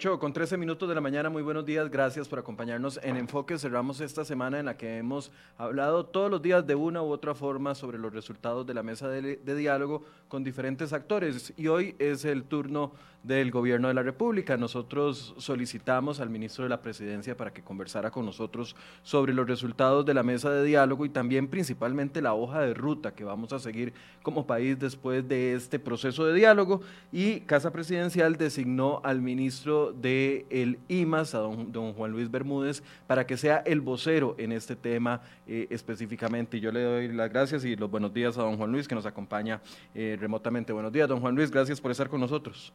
[0.00, 3.58] 8 con 13 minutos de la mañana, muy buenos días, gracias por acompañarnos en Enfoque.
[3.58, 7.34] Cerramos esta semana en la que hemos hablado todos los días de una u otra
[7.34, 11.52] forma sobre los resultados de la mesa de, de diálogo con diferentes actores.
[11.58, 12.92] Y hoy es el turno
[13.22, 14.56] del Gobierno de la República.
[14.56, 20.06] Nosotros solicitamos al ministro de la Presidencia para que conversara con nosotros sobre los resultados
[20.06, 23.58] de la mesa de diálogo y también principalmente la hoja de ruta que vamos a
[23.58, 26.80] seguir como país después de este proceso de diálogo
[27.12, 33.26] y Casa Presidencial designó al ministro de el IMAS, a don, Juan Luis Bermúdez, para
[33.26, 36.60] que sea el vocero en este tema eh, específicamente.
[36.60, 39.06] Yo le doy las gracias y los buenos días a don Juan Luis, que nos
[39.06, 39.60] acompaña
[39.94, 40.72] eh, remotamente.
[40.72, 42.72] Buenos días, don Juan Luis, gracias por estar con nosotros.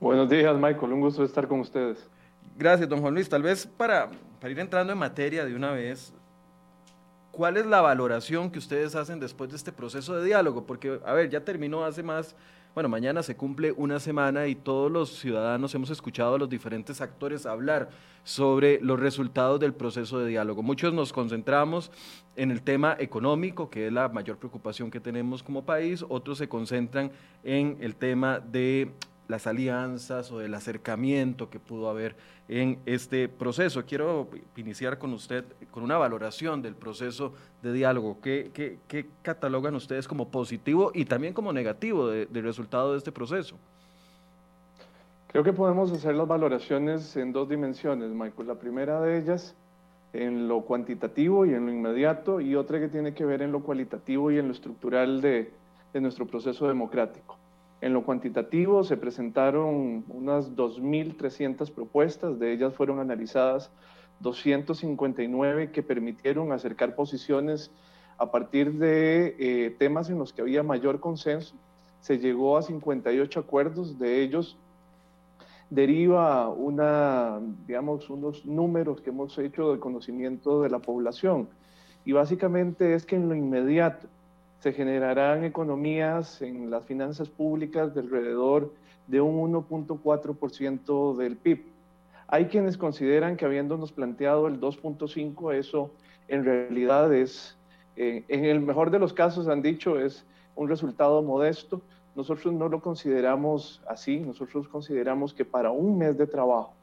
[0.00, 2.08] Buenos días, Michael, un gusto estar con ustedes.
[2.56, 3.28] Gracias, don Juan Luis.
[3.28, 4.08] Tal vez para,
[4.48, 6.14] ir entrando en materia de una vez,
[7.32, 10.64] ¿cuál es la valoración que ustedes hacen después de este proceso de diálogo?
[10.64, 12.36] Porque, a ver, ya terminó hace más
[12.74, 17.00] bueno, mañana se cumple una semana y todos los ciudadanos hemos escuchado a los diferentes
[17.00, 17.88] actores hablar
[18.22, 20.62] sobre los resultados del proceso de diálogo.
[20.62, 21.90] Muchos nos concentramos
[22.36, 26.48] en el tema económico, que es la mayor preocupación que tenemos como país, otros se
[26.48, 27.10] concentran
[27.42, 28.92] en el tema de
[29.28, 32.16] las alianzas o del acercamiento que pudo haber
[32.48, 33.84] en este proceso.
[33.84, 38.18] Quiero iniciar con usted con una valoración del proceso de diálogo.
[38.22, 38.80] ¿Qué,
[39.22, 43.56] catalogan ustedes como positivo y también como negativo del resultado de este proceso?
[45.28, 48.48] Creo que podemos hacer las valoraciones en dos dimensiones, Michael.
[48.48, 49.54] La primera de ellas
[50.14, 53.60] en lo cuantitativo y en lo inmediato y otra que tiene que ver en lo
[53.60, 55.52] cualitativo y en lo estructural de
[55.92, 57.36] nuestro proceso democrático.
[57.80, 63.70] En lo cuantitativo se presentaron unas 2.300 propuestas, de ellas fueron analizadas
[64.20, 67.70] 259 que permitieron acercar posiciones
[68.18, 71.54] a partir de eh, temas en los que había mayor consenso.
[72.00, 74.58] Se llegó a 58 acuerdos, de ellos
[75.70, 81.48] deriva una, digamos, unos números que hemos hecho de conocimiento de la población.
[82.04, 84.08] Y básicamente es que en lo inmediato,
[84.60, 88.72] se generarán economías en las finanzas públicas de alrededor
[89.06, 91.64] de un 1.4% del PIB.
[92.26, 95.90] Hay quienes consideran que habiéndonos planteado el 2.5, eso
[96.28, 97.56] en realidad es,
[97.96, 100.24] eh, en el mejor de los casos han dicho, es
[100.54, 101.80] un resultado modesto.
[102.14, 106.74] Nosotros no lo consideramos así, nosotros consideramos que para un mes de trabajo,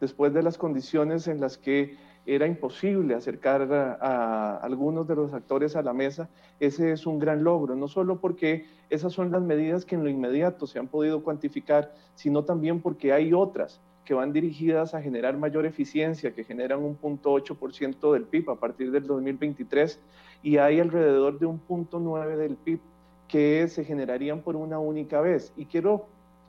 [0.00, 5.74] después de las condiciones en las que era imposible acercar a, algunos de los actores
[5.76, 6.28] a la mesa,
[6.60, 10.10] ese es un gran logro, no solo porque esas son las medidas que en lo
[10.10, 15.36] inmediato se han podido cuantificar, sino también porque hay otras que van dirigidas a generar
[15.36, 20.00] mayor eficiencia, que generan un punto 8% del PIB a partir del 2023
[20.42, 22.80] y hay alrededor de un punto 9 del PIB
[23.28, 25.52] que se generarían por una única vez.
[25.56, 26.06] Y quiero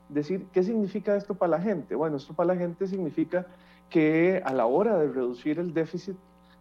[0.09, 1.95] decir, ¿qué significa esto para la gente?
[1.95, 3.47] Bueno, esto para la gente significa
[3.93, 6.15] que a la hora de reducir el déficit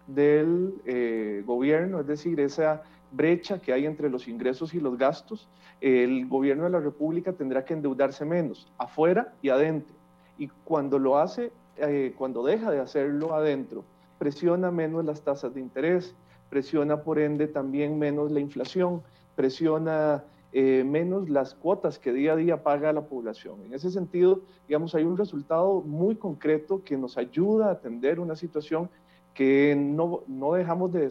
[0.06, 5.48] del eh, gobierno, es decir, esa brecha que hay entre los ingresos y los gastos,
[5.81, 9.94] el gobierno de la República tendrá que endeudarse menos, afuera y adentro.
[10.37, 13.82] Y cuando lo hace, eh, cuando deja de hacerlo adentro,
[14.19, 16.15] presiona menos las tasas de interés,
[16.50, 19.00] presiona por ende también menos la inflación,
[19.37, 23.62] presiona eh, menos las cuotas que día a día paga la población.
[23.64, 28.36] En ese sentido, digamos, hay un resultado muy concreto que nos ayuda a atender una
[28.36, 28.91] situación
[29.32, 31.10] que no, no dejamos de,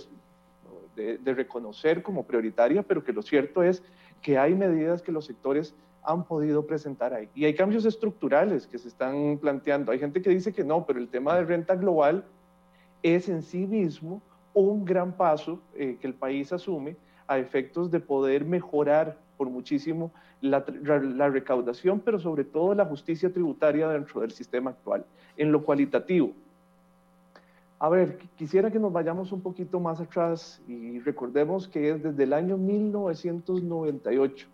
[0.95, 3.81] de, reconocer como prioritaria, pero que lo cierto es
[4.21, 5.73] que hay medidas que los sectores
[6.03, 7.29] han podido presentar ahí.
[7.33, 9.91] Y hay cambios estructurales que se están planteando.
[9.91, 12.25] Hay gente que dice que no, pero el tema de renta global
[13.01, 14.21] es en sí mismo
[14.53, 16.95] un gran paso eh, que el país asume
[17.27, 20.59] a efectos de poder mejorar por muchísimo la,
[21.29, 25.03] recaudación, pero sobre todo la justicia tributaria dentro del sistema actual,
[25.35, 26.33] en lo cualitativo.
[27.79, 32.21] A ver, quisiera que nos vayamos un poquito más atrás y recordemos que es desde
[32.21, 34.47] el año 1998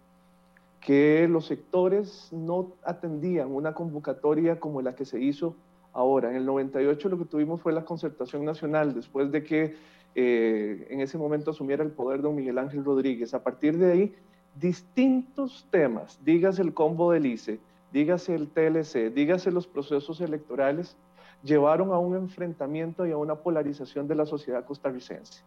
[0.79, 5.53] que los sectores no atendían una convocatoria como la que se hizo
[5.91, 6.29] ahora.
[6.29, 9.75] En el 98 lo que tuvimos fue la concertación nacional, después de que
[10.15, 13.33] eh, en ese momento asumiera el poder don Miguel Ángel Rodríguez.
[13.33, 14.15] A partir de ahí
[14.55, 17.59] distintos temas, dígase el combo del ICE,
[17.91, 20.97] dígase el TLC, dígase los procesos electorales,
[21.43, 25.43] llevaron a un enfrentamiento y a una polarización de la sociedad costarricense.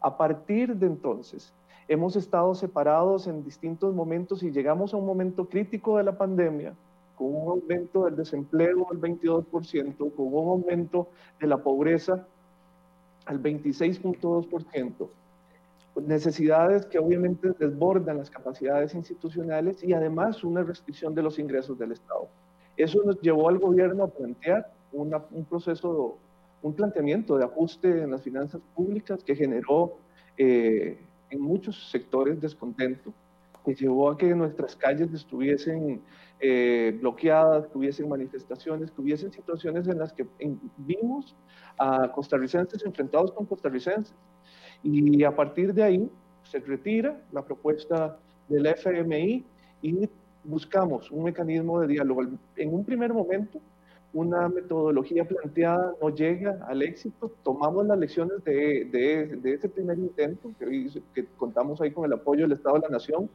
[0.00, 1.52] A partir de entonces,
[1.88, 6.74] hemos estado separados en distintos momentos y llegamos a un momento crítico de la pandemia,
[7.16, 11.08] con un aumento del desempleo del 22%, con un aumento
[11.38, 12.26] de la pobreza
[13.26, 15.08] al 26.2%,
[15.96, 21.92] necesidades que obviamente desbordan las capacidades institucionales y además una restricción de los ingresos del
[21.92, 22.28] Estado.
[22.76, 26.18] Eso nos llevó al gobierno a plantear un proceso,
[26.62, 29.98] un planteamiento de ajuste en las finanzas públicas que generó
[30.36, 30.98] eh,
[31.30, 33.12] en muchos sectores descontento,
[33.64, 36.00] que llevó a que nuestras calles estuviesen
[36.40, 40.26] eh, bloqueadas, que hubiesen manifestaciones, que hubiesen situaciones en las que
[40.78, 41.36] vimos
[41.78, 44.14] a costarricenses enfrentados con costarricenses.
[44.82, 46.10] Y a partir de ahí
[46.44, 48.16] se retira la propuesta
[48.48, 49.44] del FMI
[49.82, 50.08] y
[50.44, 52.22] buscamos un mecanismo de diálogo.
[52.56, 53.60] En un primer momento,
[54.12, 57.30] una metodología planteada no llega al éxito.
[57.44, 62.42] Tomamos las lecciones de, de, ese primer intento, que, que, contamos ahí con el apoyo
[62.42, 63.28] del Estado de la Nación.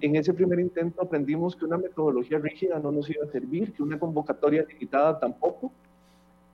[0.00, 3.82] En ese primer intento aprendimos que una metodología rígida no nos iba a servir, que
[3.82, 5.70] una convocatoria limitada tampoco,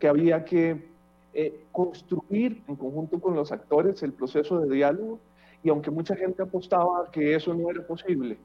[0.00, 0.95] que había que
[1.38, 5.20] eh, construir en conjunto con los actores el proceso de diálogo
[5.62, 8.38] y aunque mucha gente apostaba que eso no era posible,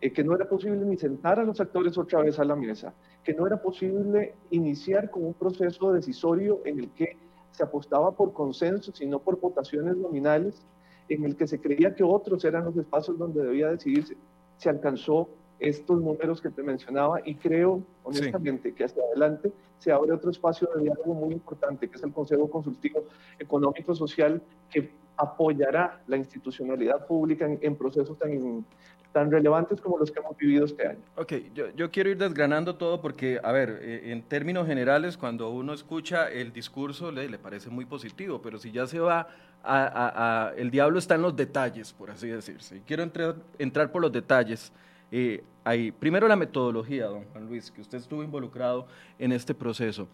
[0.00, 2.94] eh, que no era posible ni sentar a los actores otra vez a la mesa,
[3.24, 7.16] que no era posible iniciar con un proceso decisorio en el que
[7.50, 10.64] se apostaba por consenso, sino por votaciones nominales,
[11.08, 14.16] en el que se creía que otros eran los espacios donde debía decidirse,
[14.58, 20.12] se alcanzó estos números que te mencionaba y creo honestamente que hacia adelante se abre
[20.12, 23.04] otro espacio de diálogo muy importante, que es el Consejo Consultivo
[23.38, 28.64] Económico Social, que apoyará la institucionalidad pública en, procesos tan,
[29.12, 31.00] tan relevantes como los que hemos vivido este año.
[31.16, 35.50] Ok, yo, yo quiero ir desgranando todo porque, a ver, eh, en términos generales, cuando
[35.50, 39.28] uno escucha el discurso le, le parece muy positivo, pero si ya se va
[39.64, 42.82] a, a, el diablo está en los detalles, por así decirse.
[42.86, 44.72] Quiero entrar, entrar por los detalles.
[45.10, 48.86] Eh, hay, primero la metodología, don Juan Luis, que usted estuvo involucrado
[49.18, 50.08] en este proceso.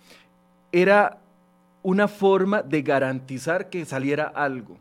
[0.73, 1.19] Era
[1.82, 4.79] una forma de garantizar que saliera algo.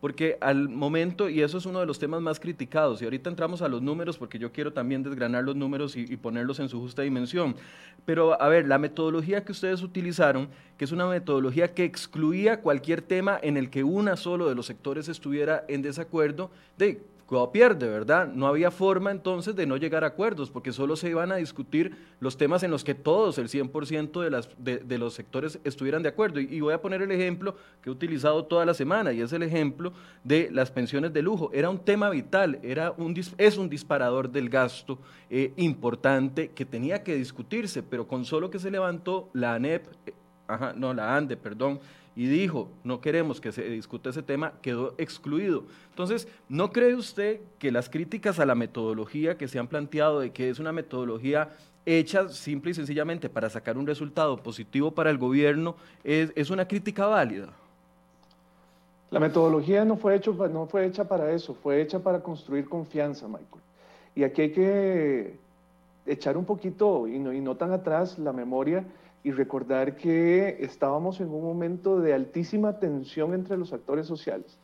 [0.00, 3.62] Porque al momento, y eso es uno de los temas más criticados, y ahorita entramos
[3.62, 6.78] a los números porque yo quiero también desgranar los números y, y, ponerlos en su
[6.78, 7.56] justa dimensión.
[8.04, 13.00] Pero a ver, la metodología que ustedes utilizaron, que es una metodología que excluía cualquier
[13.00, 17.88] tema en el que una solo de los sectores estuviera en desacuerdo, de Cuidado pierde,
[17.88, 18.28] ¿verdad?
[18.28, 21.96] No había forma entonces de no llegar a acuerdos, porque solo se iban a discutir
[22.20, 26.10] los temas en los que todos, el 100% de, las, de, los sectores estuvieran de
[26.10, 26.38] acuerdo.
[26.38, 29.42] Y, voy a poner el ejemplo que he utilizado toda la semana, y es el
[29.42, 31.50] ejemplo de las pensiones de lujo.
[31.54, 34.98] Era un tema vital, era un, es un disparador del gasto
[35.30, 40.12] eh, importante que tenía que discutirse, pero con solo que se levantó la ANEP, eh,
[40.46, 41.80] ajá, no, la ANDE, perdón,
[42.16, 45.64] y dijo, no queremos que se discute ese tema, quedó excluido.
[45.90, 50.30] Entonces, ¿no cree usted que las críticas a la metodología que se han planteado de
[50.30, 51.50] que es una metodología
[51.86, 56.66] hecha simple y sencillamente para sacar un resultado positivo para el gobierno es, es una
[56.66, 57.48] crítica válida?
[59.10, 63.28] La metodología no fue, hecho, no fue hecha para eso, fue hecha para construir confianza,
[63.28, 63.62] Michael.
[64.14, 65.36] Y aquí hay que
[66.06, 68.84] echar un poquito, y no, y no tan atrás, la memoria
[69.24, 74.58] y recordar que estábamos en un momento de altísima tensión entre los actores sociales,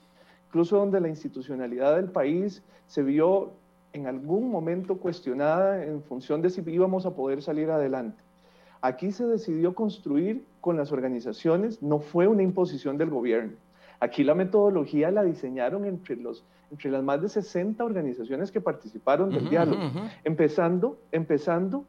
[0.49, 3.53] incluso donde la institucionalidad del país se vio
[3.95, 8.23] en algún momento cuestionada en función de si íbamos a poder salir adelante.
[8.83, 13.55] Aquí se decidió construir con las organizaciones, no fue una imposición del gobierno.
[13.99, 19.31] Aquí la metodología la diseñaron entre, los, entre las más de 60 organizaciones que participaron
[19.31, 19.81] del diálogo,
[20.25, 21.85] empezando, empezando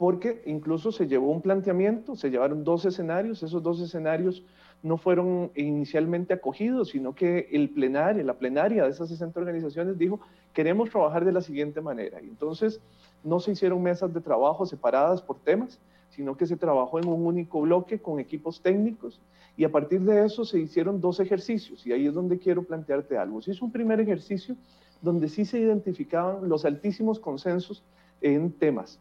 [0.00, 4.42] porque incluso se llevó un planteamiento, se llevaron dos escenarios, esos dos escenarios
[4.82, 10.18] no fueron inicialmente acogidos, sino que el plenario, la plenaria de esas 60 organizaciones dijo,
[10.54, 12.18] queremos trabajar de la siguiente manera.
[12.22, 12.80] Y entonces
[13.22, 15.78] no se hicieron mesas de trabajo separadas por temas,
[16.08, 19.20] sino que se trabajó en un único bloque con equipos técnicos
[19.54, 23.18] y a partir de eso se hicieron dos ejercicios y ahí es donde quiero plantearte
[23.18, 23.42] algo.
[23.42, 24.56] Se hizo un primer ejercicio
[25.02, 27.84] donde sí se identificaban los altísimos consensos
[28.22, 28.98] en temas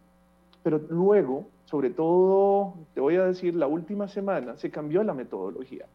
[0.63, 5.85] pero luego, sobre todo, te voy a decir, la última semana se cambió la metodología.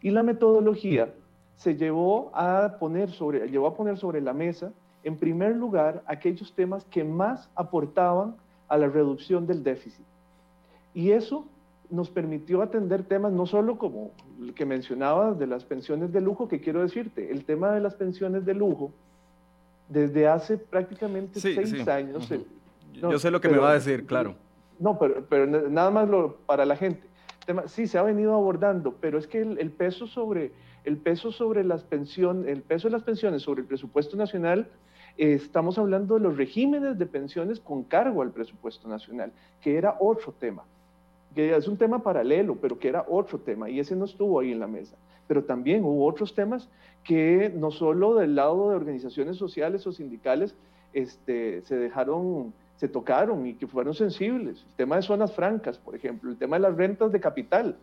[0.00, 1.12] Y la metodología
[1.56, 6.52] se llevó a poner sobre, llevó a poner sobre la mesa, en primer lugar, aquellos
[6.54, 8.36] temas que más aportaban
[8.68, 10.04] a la reducción del déficit.
[10.94, 11.46] Y eso
[11.90, 16.48] nos permitió atender temas no solo como el que mencionabas de las pensiones de lujo,
[16.48, 18.92] que quiero decirte, el tema de las pensiones de lujo,
[19.88, 22.32] desde hace prácticamente seis años,
[23.00, 24.34] yo sé lo que me va a decir, claro.
[24.78, 27.02] No, pero, pero nada más lo, para la gente.
[27.66, 30.52] Sí, se ha venido abordando, pero es que el, peso sobre
[30.84, 34.68] el peso sobre las pensiones, el peso de las pensiones sobre el presupuesto nacional,
[35.18, 39.96] eh, estamos hablando de los regímenes de pensiones con cargo al presupuesto nacional, que era
[40.00, 40.64] otro tema,
[41.34, 44.52] que es un tema paralelo, pero que era otro tema, y ese no estuvo ahí
[44.52, 44.96] en la mesa.
[45.26, 46.68] Pero también hubo otros temas
[47.02, 50.54] que no solo del lado de organizaciones sociales o sindicales
[50.94, 54.64] este, se dejaron se tocaron y que fueron sensibles.
[54.70, 57.76] El tema de zonas francas, por ejemplo, el tema de las rentas de capital.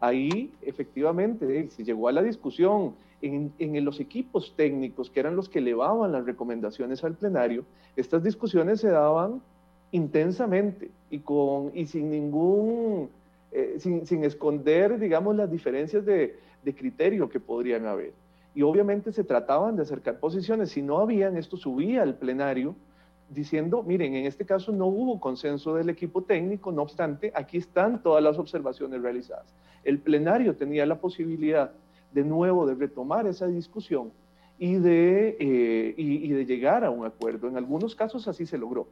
[0.00, 5.48] Ahí efectivamente se llegó a la discusión en, en, los equipos técnicos, que eran los
[5.48, 7.64] que elevaban las recomendaciones al plenario.
[7.96, 9.42] Estas discusiones se daban
[9.90, 13.08] intensamente y, con, y sin ningún,
[13.50, 18.12] eh, sin, sin, esconder, digamos, las diferencias de, de criterio que podrían haber.
[18.54, 20.70] Y obviamente se trataban de acercar posiciones.
[20.70, 22.76] Si no habían, esto subía al plenario
[23.30, 28.02] diciendo, miren, en este caso no hubo consenso del equipo técnico, no obstante, aquí están
[28.02, 29.46] todas las observaciones realizadas.
[29.84, 31.72] El plenario tenía la posibilidad
[32.12, 34.10] de nuevo de retomar esa discusión
[34.58, 37.48] y de, eh, y, de llegar a un acuerdo.
[37.48, 38.88] En algunos casos así se logró.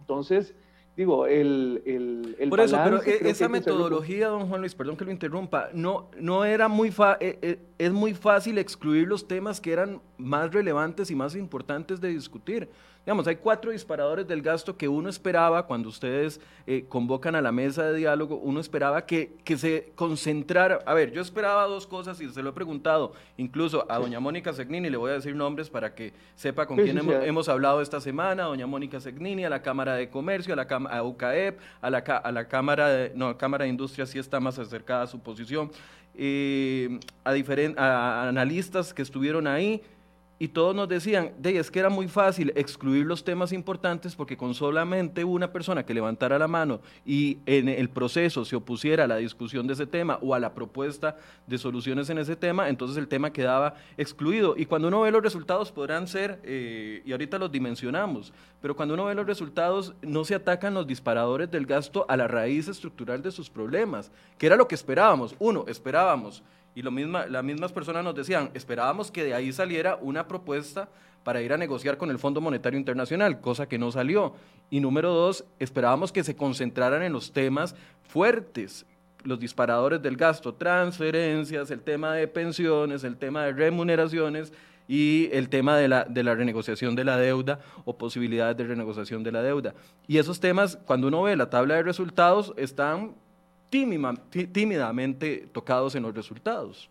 [0.00, 0.54] Entonces,
[0.96, 1.82] digo, el,
[2.38, 6.08] el, Por eso, pero e, esa metodología, don Juan Luis, perdón que lo interrumpa, no,
[6.18, 11.10] no era muy e, e, es muy fácil excluir los temas que eran más relevantes
[11.10, 12.68] y más importantes de discutir.
[13.04, 17.52] Digamos, hay cuatro disparadores del gasto que uno esperaba cuando ustedes eh, convocan a la
[17.52, 20.78] mesa de diálogo, uno esperaba que, que, se concentrara.
[20.86, 24.54] A ver, yo esperaba dos cosas y se lo he preguntado, incluso a doña Mónica
[24.54, 28.44] Segnini, le voy a decir nombres para que sepa con quién hemos, hablado esta semana,
[28.44, 32.32] doña Mónica Segnini, a la Cámara de Comercio, a la a UCAEP, a la, a
[32.32, 35.70] la Cámara de, no, Cámara de Industria sí está más acercada a su posición,
[37.76, 39.82] a, a analistas que estuvieron ahí,
[40.44, 44.36] y todos nos decían, de es que era muy fácil excluir los temas importantes porque
[44.36, 49.06] con solamente una persona que levantara la mano y en el proceso se opusiera a
[49.06, 52.98] la discusión de ese tema o a la propuesta de soluciones en ese tema, entonces
[52.98, 54.54] el tema quedaba excluido.
[54.54, 58.92] Y cuando uno ve los resultados podrán ser, eh, y ahorita los dimensionamos, pero cuando
[58.92, 63.22] uno ve los resultados no se atacan los disparadores del gasto a la raíz estructural
[63.22, 65.34] de sus problemas, que era lo que esperábamos.
[65.38, 66.42] Uno, esperábamos
[66.74, 70.88] y lo misma, las mismas personas nos decían, esperábamos que de ahí saliera una propuesta
[71.22, 74.34] para ir a negociar con el Fondo Monetario Internacional, cosa que no salió.
[74.70, 78.86] Y número dos, esperábamos que se concentraran en los temas fuertes,
[79.22, 84.52] los disparadores del gasto, transferencias, el tema de pensiones, el tema de remuneraciones
[84.86, 89.22] y el tema de la, de la renegociación de la deuda o posibilidades de renegociación
[89.22, 89.74] de la deuda.
[90.06, 93.14] Y esos temas, cuando uno ve la tabla de resultados, están
[94.52, 96.88] tímidamente tocados en los resultados.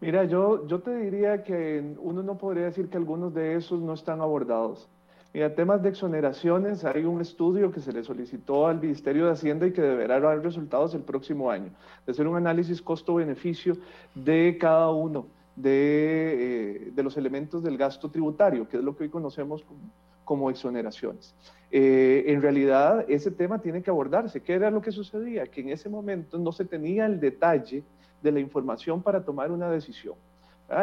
[0.00, 3.92] Mira, yo, yo te diría que uno no podría decir que algunos de esos no
[3.92, 4.88] están abordados.
[5.32, 9.66] Mira, temas de exoneraciones, hay un estudio que se le solicitó al Ministerio de Hacienda
[9.66, 11.70] y que deberá dar resultados el próximo año,
[12.04, 13.76] de hacer un análisis costo-beneficio
[14.14, 19.04] de cada uno de, eh, de, los elementos del gasto tributario, que es lo que
[19.04, 19.80] hoy conocemos como,
[20.24, 21.34] como exoneraciones.
[21.74, 24.42] Eh, en realidad, ese tema tiene que abordarse.
[24.42, 25.46] ¿Qué era lo que sucedía?
[25.46, 27.82] Que en ese momento no se tenía el detalle
[28.22, 30.14] de la información para tomar una decisión.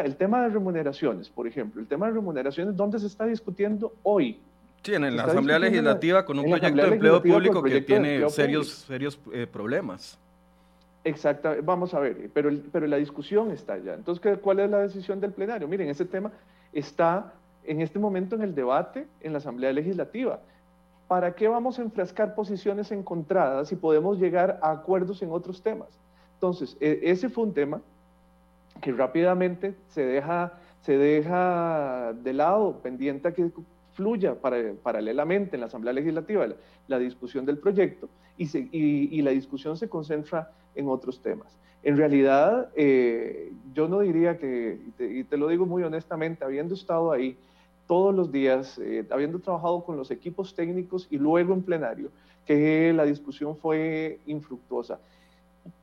[0.03, 4.39] El tema de remuneraciones, por ejemplo, el tema de remuneraciones, ¿dónde se está discutiendo hoy?
[4.83, 9.19] Sí, en la Asamblea Legislativa con un proyecto de empleo público que tiene serios, serios
[9.31, 10.17] eh, problemas.
[11.03, 13.93] Exactamente, vamos a ver, pero, pero la discusión está allá.
[13.93, 15.67] Entonces, ¿cuál es la decisión del plenario?
[15.67, 16.31] Miren, ese tema
[16.73, 20.39] está en este momento en el debate en la Asamblea Legislativa.
[21.09, 25.89] ¿Para qué vamos a enfrascar posiciones encontradas si podemos llegar a acuerdos en otros temas?
[26.35, 27.81] Entonces, e, ese fue un tema
[28.79, 33.49] que rápidamente se deja, se deja de lado, pendiente a que
[33.93, 36.45] fluya paralelamente en la Asamblea Legislativa
[36.87, 41.57] la, discusión del proyecto y, la discusión se concentra en otros temas.
[41.81, 47.11] En realidad, eh, yo no diría que, y te, lo digo muy honestamente, habiendo estado
[47.11, 47.35] ahí
[47.89, 52.11] todos los días, eh, habiendo trabajado con los equipos técnicos y luego en plenario,
[52.45, 54.99] que la discusión fue infructuosa.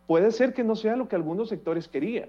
[0.06, 2.28] Puede ser que no sea lo que algunos sectores querían,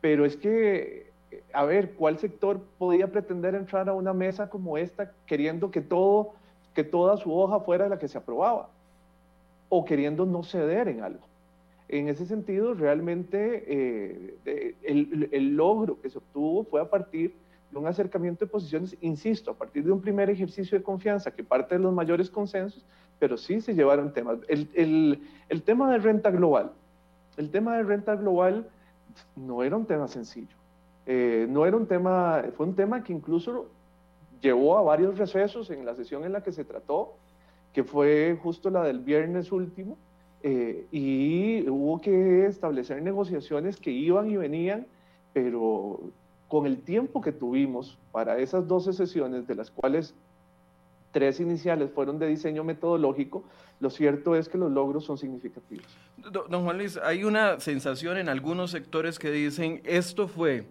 [0.00, 1.12] pero es que,
[1.52, 6.32] a ver, ¿cuál sector podía pretender entrar a una mesa como esta queriendo que todo,
[6.74, 8.70] que toda su hoja fuera la que se aprobaba?
[9.68, 11.22] O queriendo no ceder en algo.
[11.88, 17.32] En ese sentido, realmente eh, el, logro que se obtuvo fue a partir
[17.70, 21.42] de un acercamiento de posiciones, insisto, a partir de un primer ejercicio de confianza que
[21.42, 22.84] parte de los mayores consensos,
[23.18, 24.38] pero sí se llevaron temas.
[24.48, 25.20] El,
[25.64, 26.72] tema de renta global,
[27.36, 28.68] el tema de renta global
[29.34, 30.56] no era un tema sencillo.
[31.06, 33.68] Eh, no era un tema, fue un tema que incluso
[34.40, 37.14] llevó a varios recesos en la sesión en la que se trató,
[37.72, 39.96] que fue justo la del viernes último,
[40.42, 44.86] eh, y hubo que establecer negociaciones que iban y venían,
[45.32, 46.00] pero
[46.48, 50.14] con el tiempo que tuvimos para esas 12 sesiones, de las cuales
[51.12, 53.42] tres iniciales fueron de diseño metodológico,
[53.80, 55.86] lo cierto es que los logros son significativos.
[56.50, 60.66] Don Juan Luis, hay una sensación en algunos sectores que dicen, esto fue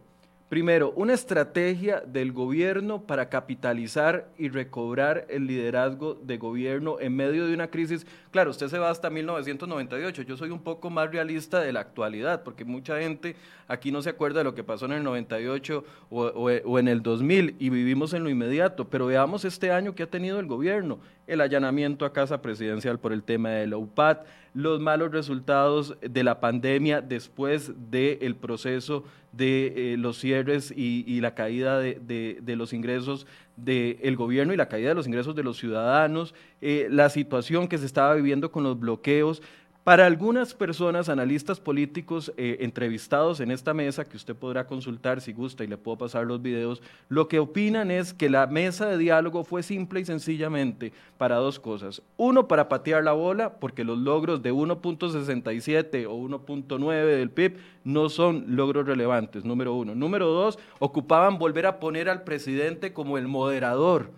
[0.49, 7.47] Primero, una estrategia del gobierno para capitalizar y recobrar el liderazgo de gobierno en medio
[7.47, 8.05] de una crisis.
[8.29, 12.43] Claro, usted se va hasta 1998, yo soy un poco más realista de la actualidad,
[12.43, 13.35] porque mucha gente
[13.67, 17.01] aquí no se acuerda de lo que pasó en el 98 o, o en el
[17.01, 20.99] 2000 y vivimos en lo inmediato, pero veamos este año que ha tenido el gobierno,
[21.27, 24.19] el allanamiento a casa presidencial por el tema de la UPAD,
[24.53, 31.35] los malos resultados de la pandemia después del proceso de eh, los cierres y, la
[31.35, 33.27] caída de, los ingresos
[33.57, 37.77] del gobierno y la caída de los ingresos de los ciudadanos, eh, la situación que
[37.77, 39.41] se estaba viviendo con los bloqueos,
[39.85, 45.31] para algunas personas, analistas políticos eh, entrevistados en esta mesa, que usted podrá consultar si
[45.31, 48.97] gusta y le puedo pasar los videos, lo que opinan es que la mesa de
[48.97, 52.01] diálogo fue simple y sencillamente para dos cosas.
[52.17, 58.09] Uno, para patear la bola, porque los logros de 1.67 o 1.9 del PIB no
[58.09, 59.93] son logros relevantes, número uno.
[59.93, 64.09] Número dos, ocupaban volver a poner al presidente como el moderador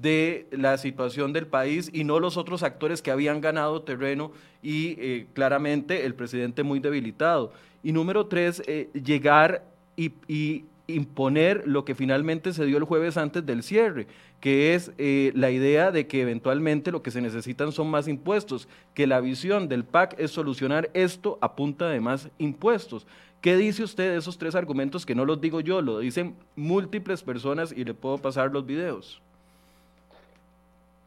[0.00, 4.32] de la situación del país y no los otros actores que habían ganado terreno
[4.62, 7.52] y eh, claramente el presidente muy debilitado.
[7.82, 9.64] Y número tres, eh, llegar
[9.96, 14.06] y, imponer lo que finalmente se dio el jueves antes del cierre,
[14.40, 18.68] que es eh, la idea de que eventualmente lo que se necesitan son más impuestos,
[18.92, 23.06] que la visión del PAC es solucionar esto a punta de más impuestos.
[23.40, 27.22] ¿Qué dice usted de esos tres argumentos que no los digo yo, lo dicen múltiples
[27.22, 29.22] personas y le puedo pasar los videos?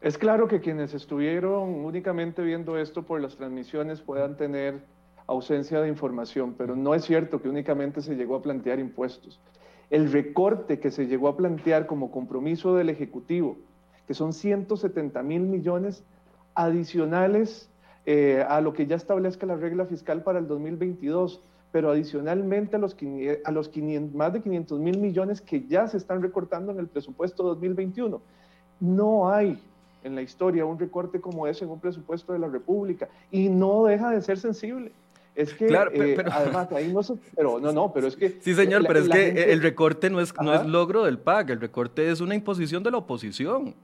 [0.00, 4.80] Es claro que quienes estuvieron únicamente viendo esto por las transmisiones puedan tener
[5.26, 9.40] ausencia de información, pero no es cierto que únicamente se llegó a plantear impuestos.
[9.90, 13.58] El recorte que se llegó a plantear como compromiso del Ejecutivo,
[14.06, 16.04] que son 170 mil millones
[16.54, 17.68] adicionales
[18.06, 22.78] eh, a lo que ya establezca la regla fiscal para el 2022, pero adicionalmente a
[22.78, 22.96] los,
[23.44, 23.70] a los
[24.14, 28.22] más de 500 mil millones que ya se están recortando en el presupuesto 2021.
[28.80, 29.60] No hay
[30.04, 33.84] en la historia un recorte como ese en un presupuesto de la República y no
[33.84, 34.92] deja de ser sensible.
[35.34, 37.00] Es que, claro, eh, pero, además, ahí no,
[37.36, 38.38] pero no, no, pero es que...
[38.40, 41.60] Sí, señor, pero es que el recorte no es, no es logro del PAC, el
[41.60, 43.76] recorte es una imposición de la oposición.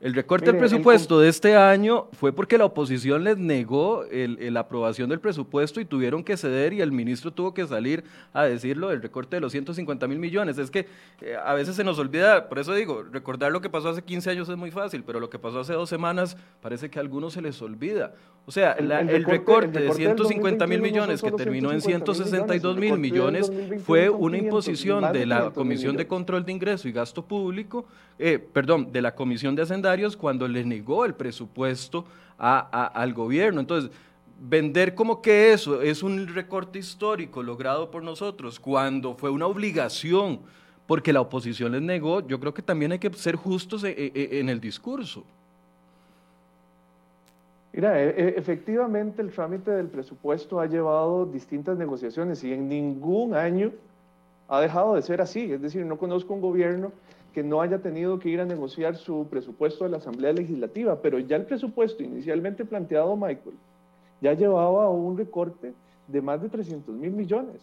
[0.00, 5.10] El recorte del presupuesto de este año fue porque la oposición les negó la aprobación
[5.10, 9.02] del presupuesto y tuvieron que ceder y el ministro tuvo que salir a decirlo del
[9.02, 10.56] recorte de los 150 mil millones.
[10.56, 10.86] Es que
[11.20, 14.30] eh, a veces se nos olvida, por eso digo, recordar lo que pasó hace 15
[14.30, 17.32] años es muy fácil, pero lo que pasó hace dos semanas parece que a algunos
[17.32, 18.14] se les olvida.
[18.46, 23.52] O sea, el, recorte, de 150 mil millones que terminó en 162 mil millones
[23.84, 27.84] fue una imposición de la Comisión de Control de Ingreso y Gasto Público,
[28.18, 32.04] eh, perdón, de la Comisión de Hacendarios cuando le negó el presupuesto
[32.36, 33.60] al gobierno.
[33.60, 33.90] Entonces,
[34.38, 40.40] vender como que eso es un recorte histórico logrado por nosotros cuando fue una obligación
[40.86, 44.12] porque la oposición les negó, yo creo que también hay que ser justos e, e,
[44.14, 45.24] e, en el discurso.
[47.72, 53.72] Mira, efectivamente el trámite del presupuesto ha llevado distintas negociaciones y en ningún año
[54.48, 55.52] ha dejado de ser así.
[55.52, 56.92] Es decir, no conozco un gobierno
[57.38, 61.20] que no haya tenido que ir a negociar su presupuesto de la Asamblea Legislativa, pero
[61.20, 63.54] ya el presupuesto inicialmente planteado, Michael,
[64.20, 65.72] ya llevaba un recorte
[66.08, 67.62] de más de 300 mil millones.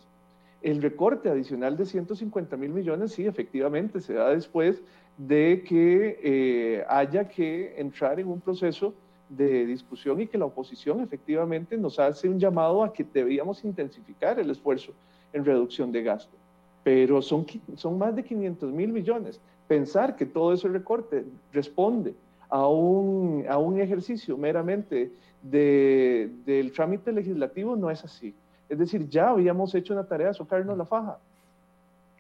[0.62, 4.82] El recorte adicional de 150 mil millones, sí, efectivamente, se da después
[5.18, 8.94] de que eh, haya que entrar en un proceso
[9.28, 14.40] de discusión y que la oposición efectivamente nos hace un llamado a que debíamos intensificar
[14.40, 14.94] el esfuerzo
[15.34, 16.38] en reducción de gasto.
[16.82, 22.14] Pero son, son más de 500 mil millones pensar que todo ese recorte responde
[22.50, 28.34] a un, a un ejercicio meramente de, del trámite legislativo no es así.
[28.70, 31.20] Es decir, ya habíamos hecho una tarea de socarnos la faja.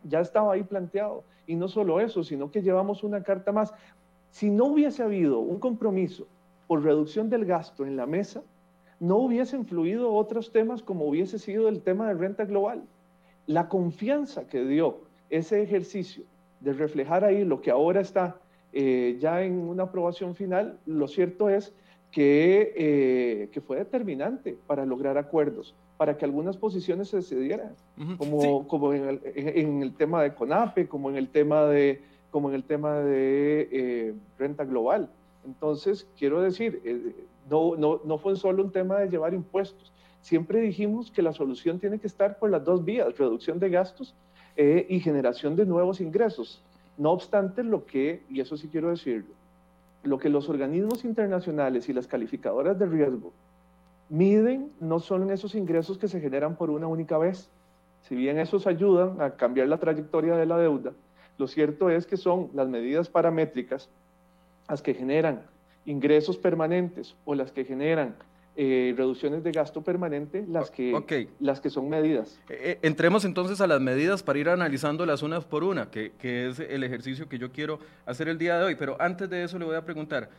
[0.03, 1.23] Ya estaba ahí planteado.
[1.47, 3.73] Y no solo eso, sino que llevamos una carta más.
[4.31, 6.27] Si no hubiese habido un compromiso
[6.67, 8.41] por reducción del gasto en la mesa,
[8.99, 12.84] no hubiesen fluido otros temas como hubiese sido el tema de renta global.
[13.47, 16.23] La confianza que dio ese ejercicio
[16.60, 18.38] de reflejar ahí lo que ahora está
[18.78, 21.74] eh, ya en una aprobación final, lo cierto es
[22.12, 27.74] que, eh, que, fue determinante para lograr acuerdos, para que algunas posiciones se cedieran,
[28.18, 32.50] como, como en el, en, el, tema de CONAPE, como en el tema de, como
[32.50, 35.10] en el tema de eh, renta global.
[35.46, 37.15] Entonces, quiero decir,
[37.50, 39.94] no, no, no fue solo un tema de llevar impuestos.
[40.20, 44.15] Siempre dijimos que la solución tiene que estar por las dos vías, reducción de gastos
[44.58, 46.62] eh, y generación de nuevos ingresos.
[46.98, 49.34] No obstante, lo que, y eso sí quiero decirlo,
[50.04, 53.34] lo que los organismos internacionales y las calificadoras de riesgo
[54.10, 57.50] miden no son esos ingresos que se generan por una única vez,
[58.08, 60.94] si bien esos ayudan a cambiar la trayectoria de la deuda,
[61.38, 63.89] lo cierto es que son las medidas paramétricas
[64.70, 65.41] las que generan
[65.86, 68.15] ingresos permanentes o las que generan
[68.58, 72.39] eh, reducciones de gasto permanente las que, las que son medidas.
[72.50, 76.13] Eh, eh, entremos entonces a las medidas para ir analizando las unas por una, que,
[76.18, 78.76] que, es el ejercicio que yo quiero hacer el día de hoy.
[78.76, 80.30] Pero antes de eso le voy a preguntar,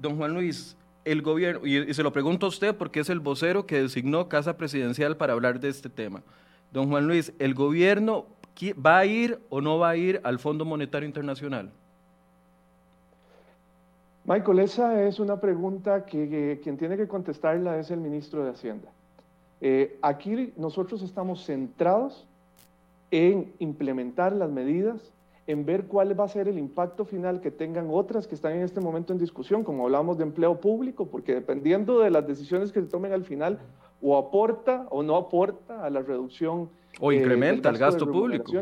[0.00, 3.66] don Juan Luis, el gobierno, y, se lo pregunto a usted porque es el vocero
[3.66, 6.22] que designó Casa Presidencial para hablar de este tema.
[6.72, 8.26] Don Juan Luis, ¿el gobierno
[8.84, 11.70] va a ir o no va a ir al Fondo Monetario Internacional?
[14.28, 18.90] Michael, esa es una pregunta que, quien tiene que contestarla es el ministro de Hacienda.
[19.62, 22.26] Eh, aquí nosotros estamos centrados
[23.10, 25.00] en implementar las medidas,
[25.46, 28.64] en ver cuál va a ser el impacto final que tengan otras que están en
[28.64, 32.82] este momento en discusión, como hablamos de empleo público, porque dependiendo de las decisiones que
[32.82, 33.58] se tomen al final,
[34.02, 36.68] o aporta o no aporta a la reducción.
[37.00, 38.52] O incrementa el gasto público.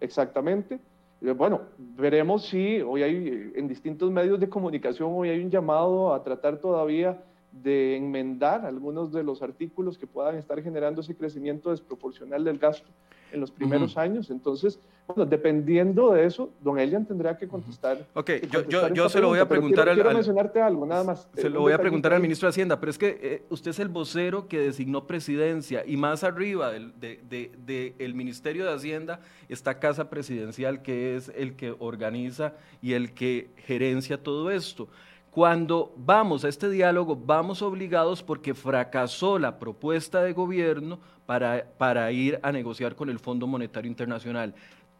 [0.00, 0.78] Exactamente.
[1.20, 6.22] Bueno, veremos si hoy hay, en distintos medios de comunicación, hoy hay un llamado a
[6.22, 12.42] tratar todavía de enmendar algunos de los artículos que puedan estar generando ese crecimiento desproporcional
[12.42, 12.88] del gasto
[13.32, 14.30] en los primeros años.
[14.30, 14.78] Entonces,
[15.14, 18.06] bueno, dependiendo de eso, don Elian tendrá que contestar.
[18.14, 18.30] Ok,
[18.68, 21.28] yo, se lo voy a preguntar al, quiero mencionarte algo, nada más.
[21.34, 23.78] Se lo voy a preguntar al ministro de Hacienda, pero es que eh, usted es
[23.80, 29.78] el vocero que designó presidencia y más arriba del de, el Ministerio de Hacienda está
[29.78, 34.88] Casa Presidencial, que es el que organiza y el que gerencia todo esto.
[35.30, 42.10] Cuando vamos a este diálogo, vamos obligados porque fracasó la propuesta de gobierno para, para
[42.10, 44.54] ir a negociar con el Fondo Monetario Internacional.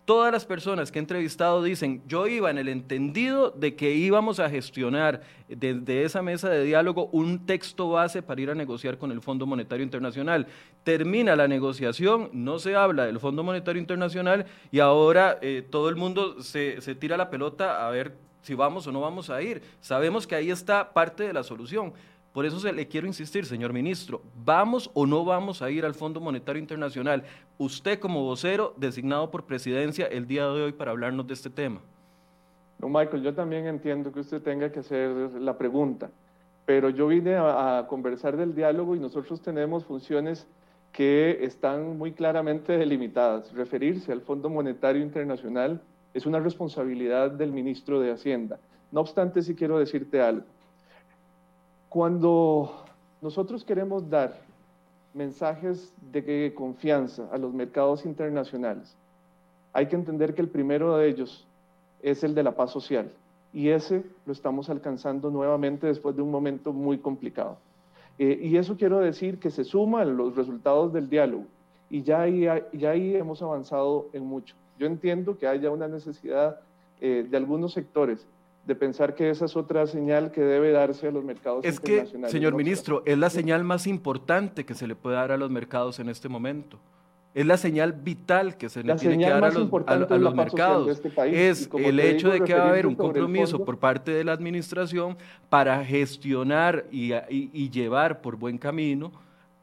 [0.04, 4.38] Todas las personas que he entrevistado dicen, yo iba en el entendido de que íbamos
[4.38, 9.10] a gestionar desde esa mesa de diálogo un texto base para ir a negociar con
[9.10, 10.46] el Fondo Monetario Internacional.
[10.84, 15.96] Termina la negociación, no se habla del Fondo Monetario Internacional y ahora eh, todo el
[15.96, 19.62] mundo se, se tira la pelota a ver si vamos o no vamos a ir.
[19.80, 21.92] Sabemos que ahí está parte de la solución.
[22.32, 25.94] Por eso se le quiero insistir, señor ministro, ¿vamos o no vamos a ir al
[25.94, 27.24] Fondo Monetario Internacional?
[27.58, 31.80] Usted como vocero designado por presidencia el día de hoy para hablarnos de este tema.
[32.78, 36.08] No, Michael, yo también entiendo que usted tenga que hacer la pregunta,
[36.64, 40.46] pero yo vine a, a conversar del diálogo y nosotros tenemos funciones
[40.92, 43.52] que están muy claramente delimitadas.
[43.52, 45.80] Referirse al Fondo Monetario Internacional
[46.14, 48.58] es una responsabilidad del ministro de Hacienda.
[48.90, 50.44] No obstante, sí quiero decirte algo.
[51.88, 52.84] Cuando
[53.20, 54.34] nosotros queremos dar
[55.14, 58.96] mensajes de confianza a los mercados internacionales,
[59.72, 61.46] hay que entender que el primero de ellos
[62.02, 63.10] es el de la paz social.
[63.52, 67.58] Y ese lo estamos alcanzando nuevamente después de un momento muy complicado.
[68.18, 71.44] Eh, y eso quiero decir que se suma a los resultados del diálogo.
[71.88, 74.54] Y ya ya ahí hemos avanzado en mucho.
[74.80, 76.58] Yo entiendo que haya una necesidad
[77.02, 78.26] eh, de algunos sectores
[78.66, 82.14] de pensar que esa es otra señal que debe darse a los mercados es internacionales.
[82.14, 85.36] Es que, señor ministro, es la señal más importante que se le puede dar a
[85.36, 86.78] los mercados en este momento.
[87.34, 89.50] Es la señal vital que se le tiene que dar a
[90.18, 90.88] los, mercados.
[90.88, 94.32] Este es el hecho de que va a haber un compromiso por parte de la
[94.32, 95.18] administración
[95.50, 99.12] para gestionar y, y llevar por buen camino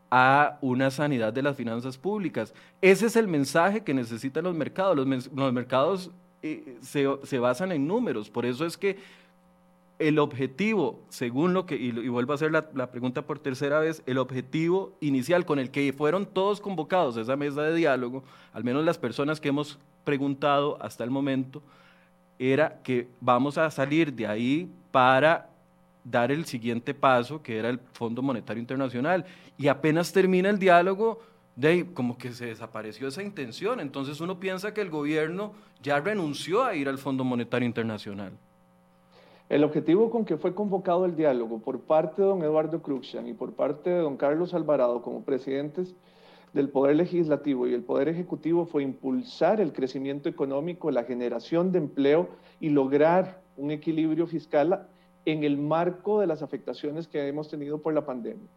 [0.09, 2.53] a una sanidad de las finanzas públicas.
[2.81, 4.95] Ese es el mensaje que necesitan los mercados.
[4.95, 8.97] Los, mercados eh, se, basan en números, por eso es que
[9.99, 14.03] el objetivo, según lo que, y, vuelvo a hacer la, la, pregunta por tercera vez,
[14.05, 18.63] el objetivo inicial con el que fueron todos convocados a esa mesa de diálogo, al
[18.63, 21.63] menos las personas que hemos preguntado hasta el momento,
[22.39, 25.49] era que vamos a salir de ahí para
[26.09, 29.25] dar el siguiente paso, que era el Fondo Monetario Internacional.
[29.57, 31.19] Y apenas termina el diálogo,
[31.55, 33.79] de como que se desapareció esa intención.
[33.79, 38.31] Entonces uno piensa que el gobierno ya renunció a ir al Fondo Monetario Internacional.
[39.49, 43.33] El objetivo con que fue convocado el diálogo por parte de don Eduardo Cruxian y
[43.33, 45.95] por parte de don Carlos Alvarado como presidentes
[46.53, 51.79] del Poder Legislativo y el Poder Ejecutivo fue impulsar el crecimiento económico, la generación de
[51.79, 54.87] empleo y lograr un equilibrio fiscal
[55.27, 58.47] en el marco de las afectaciones que hemos tenido por la pandemia.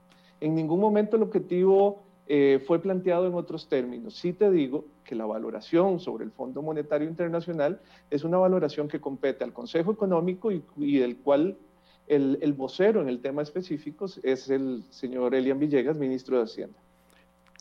[0.40, 4.14] En ningún momento el objetivo eh, fue planteado en otros términos.
[4.14, 9.00] Sí te digo que la valoración sobre el Fondo Monetario Internacional es una valoración que
[9.00, 11.58] compete al Consejo Económico y, del cual
[12.06, 16.78] el, el, vocero en el tema específico es el señor Elian Villegas, ministro de Hacienda.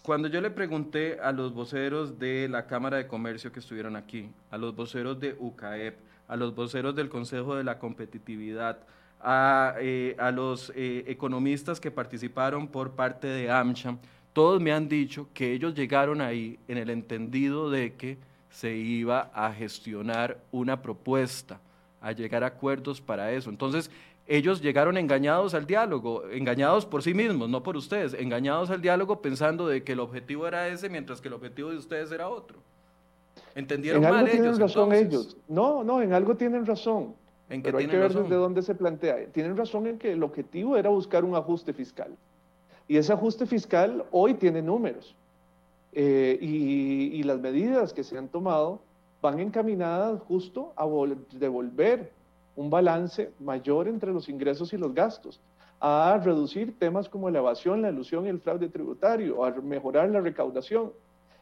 [0.06, 4.30] Cuando yo le pregunté a los voceros de la Cámara de Comercio que estuvieron aquí,
[4.52, 8.78] a los voceros de UCAEP, a los voceros del Consejo de la Competitividad,
[9.22, 13.98] a, eh, los eh, economistas que participaron por parte de AmCham,
[14.34, 18.18] todos me han dicho que ellos llegaron ahí en el entendido de que
[18.50, 21.60] se iba a gestionar una propuesta,
[22.02, 23.50] a llegar a acuerdos para eso.
[23.50, 23.92] Entonces,
[24.28, 29.22] ellos llegaron engañados al diálogo, engañados por sí mismos, no por ustedes, engañados al diálogo
[29.22, 32.60] pensando de que el objetivo era ese, mientras que el objetivo de ustedes era otro.
[33.56, 34.60] ¿Entendieron en mal algo tienen ellos?
[34.60, 35.34] razón entonces?
[35.34, 35.38] ellos.
[35.48, 37.16] No, no, en algo tienen razón.
[37.50, 38.24] ¿En qué Pero hay que ver razón?
[38.24, 39.26] desde dónde se plantea.
[39.32, 42.16] Tienen razón en que el objetivo era buscar un ajuste fiscal.
[42.88, 45.16] Y ese ajuste fiscal hoy tiene números.
[45.92, 48.80] Eh, y, y las medidas que se han tomado
[49.22, 52.12] van encaminadas justo a vol- devolver
[52.56, 55.40] un balance mayor entre los ingresos y los gastos,
[55.80, 60.20] a reducir temas como la evasión, la ilusión y el fraude tributario, a mejorar la
[60.22, 60.92] recaudación,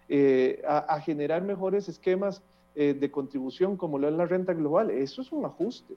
[0.09, 2.41] eh, a, a generar mejores esquemas
[2.77, 4.89] eh, de contribución como lo es la renta global.
[4.91, 5.95] Eso es un ajuste.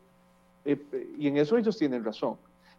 [0.64, 0.76] Eh,
[1.18, 2.36] y en eso ellos tienen razón.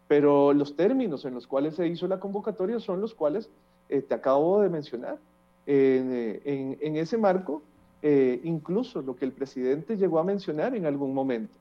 [0.08, 3.48] Pero los términos en los cuales se hizo la convocatoria son los cuales
[3.88, 5.18] eh, te acabo de mencionar.
[5.66, 7.62] En, eh, en- en ese marco,
[8.02, 11.54] eh, incluso lo que el presidente llegó a mencionar en algún momento,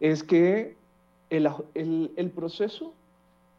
[0.00, 0.74] es que
[1.30, 2.92] el, el- el proceso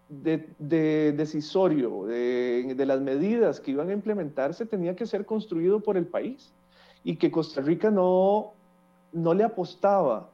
[0.10, 5.80] de, de decisorio de, de las medidas que iban a implementarse tenía que ser construido
[5.82, 6.50] por el país
[7.08, 8.52] y que Costa Rica no,
[9.14, 10.28] no le apostaba,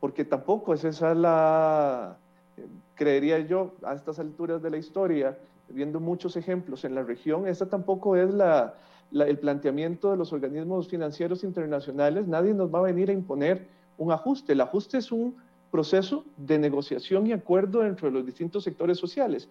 [0.00, 2.18] porque tampoco es esa la,
[2.58, 5.38] eh, creería yo, a estas alturas de la historia,
[5.70, 8.74] viendo muchos ejemplos en la región, esta tampoco es la,
[9.12, 14.12] el planteamiento de los organismos financieros internacionales, nadie nos va a venir a imponer un
[14.12, 15.34] ajuste, el ajuste es un
[15.70, 19.48] proceso de negociación y acuerdo entre los distintos sectores sociales.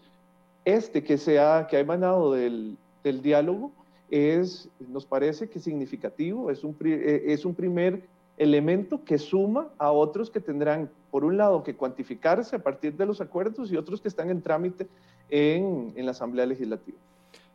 [0.65, 3.71] Este que, se ha, que ha emanado del, del diálogo
[4.09, 8.03] es, nos parece que significativo, es un, eh, es un primer
[8.37, 13.05] elemento que suma a otros que tendrán, por un lado, que cuantificarse a partir de
[13.05, 14.87] los acuerdos y otros que están en trámite
[15.29, 16.97] en, en la Asamblea Legislativa.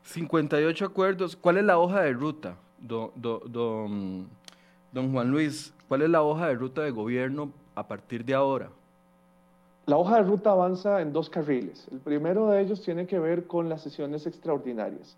[0.03, 1.35] 58 acuerdos.
[1.37, 4.29] ¿Cuál es la hoja de ruta, don, don- don-
[4.93, 5.73] don Juan Luis?
[5.89, 8.69] ¿Cuál es la hoja de ruta de gobierno a partir de ahora?
[9.87, 11.87] La hoja de ruta avanza en dos carriles.
[11.91, 15.17] El primero de ellos tiene que ver con las sesiones extraordinarias.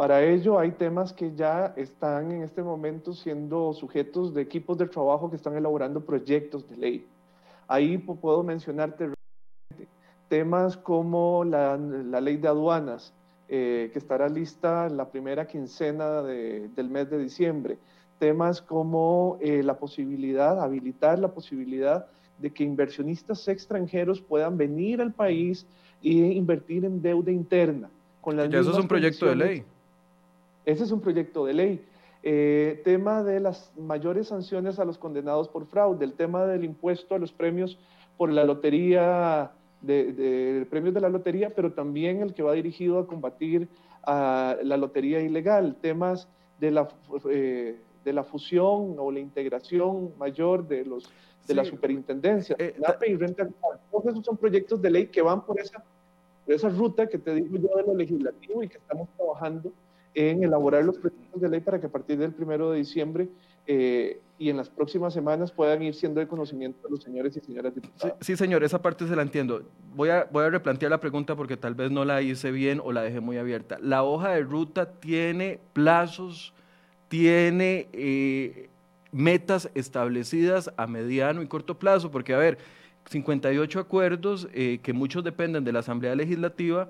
[0.00, 4.88] Para ello hay temas que ya están en este momento siendo sujetos de equipos de
[4.88, 7.06] trabajo que están elaborando proyectos de ley.
[7.68, 9.10] Ahí pu- puedo mencionarte
[10.30, 13.12] temas como la, la ley de aduanas,
[13.46, 17.76] eh, que estará lista la primera quincena de- del mes de diciembre.
[18.18, 22.06] Temas como eh, la posibilidad, habilitar la posibilidad
[22.38, 25.66] de que inversionistas extranjeros puedan venir al país
[26.02, 27.90] e invertir en deuda interna.
[28.22, 29.64] Con las Ya eso es un proyecto de ley.
[30.70, 31.84] Ese es un proyecto de ley.
[32.22, 37.14] Eh, tema de las mayores sanciones a los condenados por fraude, el tema del impuesto
[37.14, 37.78] a los premios
[38.16, 42.98] por la lotería, de, de- premios de la lotería, pero también el que va dirigido
[42.98, 43.68] a combatir
[44.04, 46.28] a la lotería ilegal, temas
[46.60, 46.88] de la,
[47.30, 51.10] eh, de la fusión o la integración mayor de los
[51.48, 51.70] de la Sí.
[51.70, 53.80] superintendencia, Eh, NAPE y renta global.
[53.90, 55.82] Todos esos son proyectos de ley que van por esa,
[56.44, 59.72] por esa ruta que te digo yo de lo legislativo y que estamos trabajando
[60.14, 63.28] en elaborar los proyectos de ley para que a partir del primero de diciembre
[63.66, 67.40] eh, y en las próximas semanas puedan ir siendo de conocimiento de los señores y
[67.40, 68.16] señoras Sí, diputados.
[68.20, 69.62] sí, señor, esa parte se la entiendo.
[69.94, 72.90] Voy a, voy a replantear la pregunta porque tal vez no la hice bien o
[72.92, 73.78] la dejé muy abierta.
[73.80, 76.52] ¿La hoja de ruta tiene plazos,
[77.08, 78.70] tiene eh,
[79.12, 82.10] metas establecidas a mediano y corto plazo?
[82.10, 82.58] Porque, a ver,
[83.08, 86.88] 58 acuerdos eh, que muchos dependen de la Asamblea Legislativa,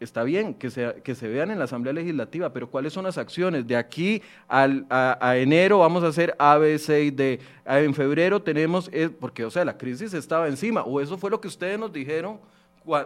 [0.00, 3.18] está bien que se, que se vean en la Asamblea Legislativa, pero ¿cuáles son las
[3.18, 3.66] acciones?
[3.66, 7.40] De aquí al, a, a enero vamos a hacer A, B, C y D.
[7.64, 11.30] Ah, En febrero tenemos, eh, porque o sea, la crisis estaba encima, o eso fue
[11.30, 12.38] lo que ustedes nos dijeron,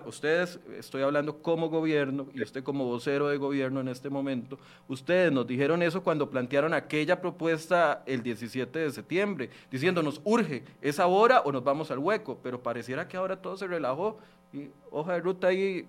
[0.07, 5.33] ustedes, estoy hablando como gobierno y usted como vocero de gobierno en este momento, ustedes
[5.33, 11.41] nos dijeron eso cuando plantearon aquella propuesta el 17 de septiembre, diciéndonos, urge, ¿es ahora
[11.41, 12.39] o nos vamos al hueco?
[12.43, 14.19] Pero pareciera que ahora todo se relajó
[14.53, 15.87] y hoja de ruta ahí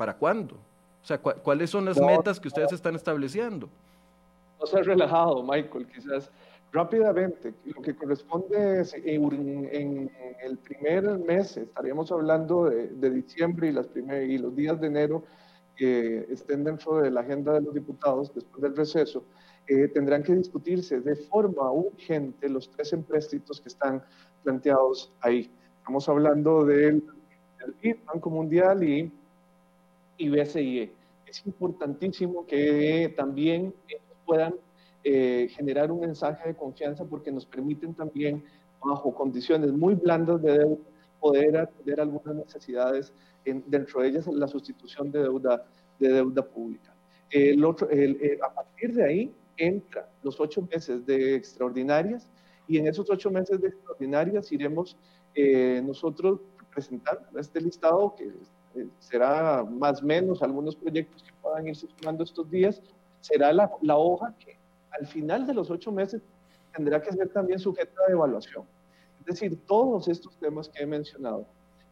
[0.00, 0.54] ¿Para cuándo?
[0.54, 3.68] O sea, ¿cu- ¿cuáles son las No, metas que ustedes están estableciendo?
[4.58, 6.30] No se ha relajado, Michael, quizás
[6.72, 7.52] rápidamente.
[7.66, 10.10] Lo que corresponde es en, en
[10.42, 14.86] el primer mes, estaríamos hablando de, de diciembre y, las primer- y los días de
[14.86, 15.22] enero
[15.76, 19.22] que estén dentro de la agenda de los diputados después del receso,
[19.66, 24.02] eh, tendrán que discutirse de forma urgente los tres empréstitos que están
[24.44, 25.50] planteados ahí.
[25.80, 27.04] Estamos hablando del,
[27.58, 29.12] del BID, Banco Mundial y,
[30.20, 30.92] y BCIE.
[31.26, 34.54] Es importantísimo que también ellos puedan
[35.02, 38.44] eh, generar un mensaje de confianza porque nos permiten también,
[38.84, 40.76] bajo condiciones muy blandas de deuda,
[41.20, 43.12] poder atender algunas necesidades,
[43.44, 45.66] dentro de ellas la sustitución de deuda,
[45.98, 46.94] de deuda pública.
[47.30, 47.88] El otro,
[48.42, 52.28] a partir de ahí entra los ocho meses de extraordinarias
[52.66, 54.96] y en esos ocho meses de extraordinarias iremos
[55.34, 56.40] eh, nosotros
[56.72, 58.30] presentando este listado que
[58.74, 62.80] eh, será más o menos algunos proyectos que puedan irse sumando estos días,
[63.20, 64.56] será la, hoja que
[64.98, 66.22] al final de los ocho meses
[66.74, 68.64] tendrá que ser también sujeta a evaluación.
[69.20, 71.46] Es decir, todos estos temas que he mencionado,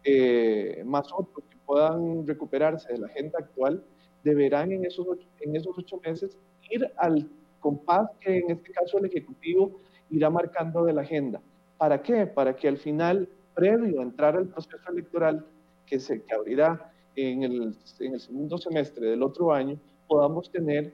[0.04, 3.84] eh, más otros que puedan recuperarse de la agenda actual,
[4.22, 6.36] deberán en esos, ocho, en esos ocho meses
[6.70, 7.28] ir al
[7.60, 11.40] compás que en este caso el Ejecutivo irá marcando de la agenda.
[11.76, 12.26] ¿Para qué?
[12.26, 15.44] Para que al final, previo a entrar al proceso electoral
[15.88, 20.92] que se que abrirá en el, en el segundo semestre del otro año, podamos tener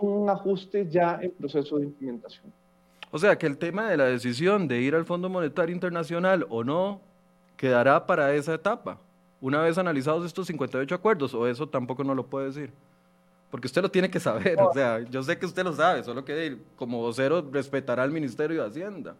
[0.00, 2.52] un ajuste ya en proceso de implementación.
[3.10, 6.64] O sea, que el tema de la decisión de ir al Fondo Monetario Internacional o
[6.64, 7.00] no
[7.56, 8.98] quedará para esa etapa,
[9.40, 12.72] una vez analizados estos 58 acuerdos, o eso tampoco no lo puede decir.
[13.50, 16.24] Porque usted lo tiene que saber, o sea, yo sé que usted lo sabe, solo
[16.24, 19.14] que como vocero respetará al Ministerio de Hacienda.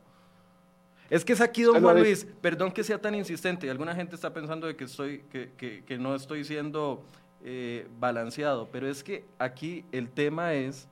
[1.11, 4.15] Es que es aquí, don Juan Luis, perdón que sea tan insistente, y alguna gente
[4.15, 7.05] está pensando de que, estoy, que, que, que no estoy siendo
[7.45, 10.89] eh, balanceado, pero es que aquí el tema es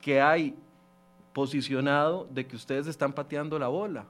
[0.00, 0.56] que hay
[1.32, 4.06] posicionado de que ustedes están pateando la bola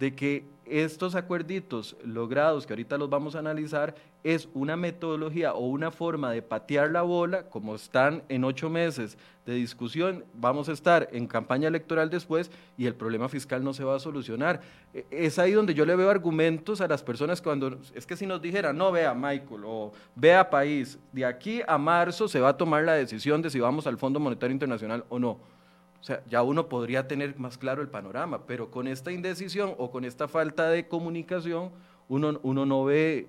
[0.00, 5.66] de que estos acuerditos logrados, que ahorita los vamos a analizar, es una metodología o
[5.66, 10.72] una forma de patear la bola, como están en ocho meses de discusión, vamos a
[10.72, 14.62] estar en campaña electoral después y el problema fiscal no se va a solucionar.
[14.94, 18.26] E, es ahí donde yo le veo argumentos a las personas cuando, es que si
[18.26, 22.56] nos dijeran, no vea Michael o vea país, de aquí a marzo se va a
[22.56, 25.59] tomar la decisión de si vamos al Fondo Monetario Internacional o no
[26.00, 29.90] o sea, ya uno podría tener más claro el panorama, pero con esta indecisión o
[29.90, 31.70] con esta falta de comunicación,
[32.08, 33.28] uno, uno no ve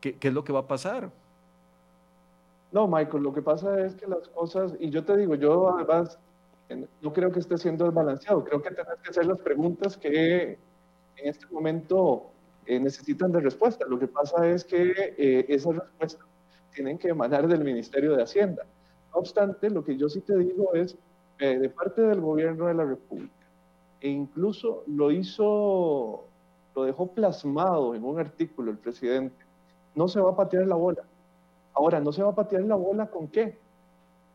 [0.00, 1.10] qué, qué es lo que va a pasar.
[2.72, 6.18] No, Michael, lo que pasa es que las cosas, y yo te digo, yo además
[7.02, 10.58] no creo que esté siendo desbalanceado, creo que tienes que hacer las preguntas que
[11.16, 12.30] en este momento
[12.66, 13.86] eh, necesitan de respuesta.
[13.86, 16.26] Lo que pasa es que eh, esas respuestas
[16.74, 18.64] tienen que emanar del Ministerio de Hacienda.
[19.12, 20.96] No obstante, lo que yo sí te digo es
[21.38, 23.32] eh, de parte del gobierno de la República.
[24.00, 26.24] E incluso lo hizo,
[26.74, 29.44] lo dejó plasmado en un artículo el presidente.
[29.94, 31.02] No se va a patear la bola.
[31.72, 33.58] Ahora, ¿no se va a patear la bola con qué?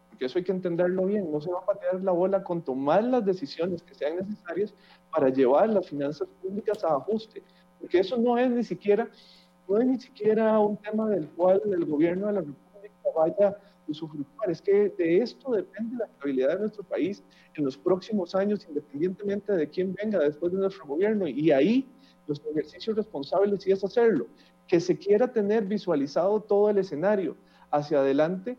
[0.09, 1.31] Porque eso hay que entenderlo bien.
[1.31, 4.73] No se va a patear la bola con tomar las decisiones que sean necesarias
[5.11, 7.43] para llevar las finanzas públicas a ajuste.
[7.79, 9.07] Porque eso no es ni siquiera,
[9.67, 13.57] no es ni siquiera un tema del cual el gobierno de la República vaya
[13.91, 14.49] usufructuar.
[14.49, 17.23] Es que de esto depende la estabilidad de nuestro país
[17.55, 21.27] en los próximos años, independientemente de quién venga después de nuestro gobierno.
[21.27, 21.87] Y ahí
[22.27, 24.27] nuestro ejercicio responsable sí es hacerlo.
[24.67, 27.35] Que se quiera tener visualizado todo el escenario
[27.71, 28.57] hacia adelante,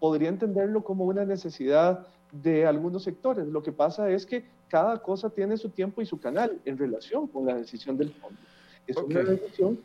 [0.00, 3.46] podría entenderlo como una necesidad de algunos sectores.
[3.46, 7.26] Lo que pasa es que cada cosa tiene su tiempo y su canal en relación
[7.26, 8.38] con la decisión del fondo.
[8.86, 9.78] Es una decisión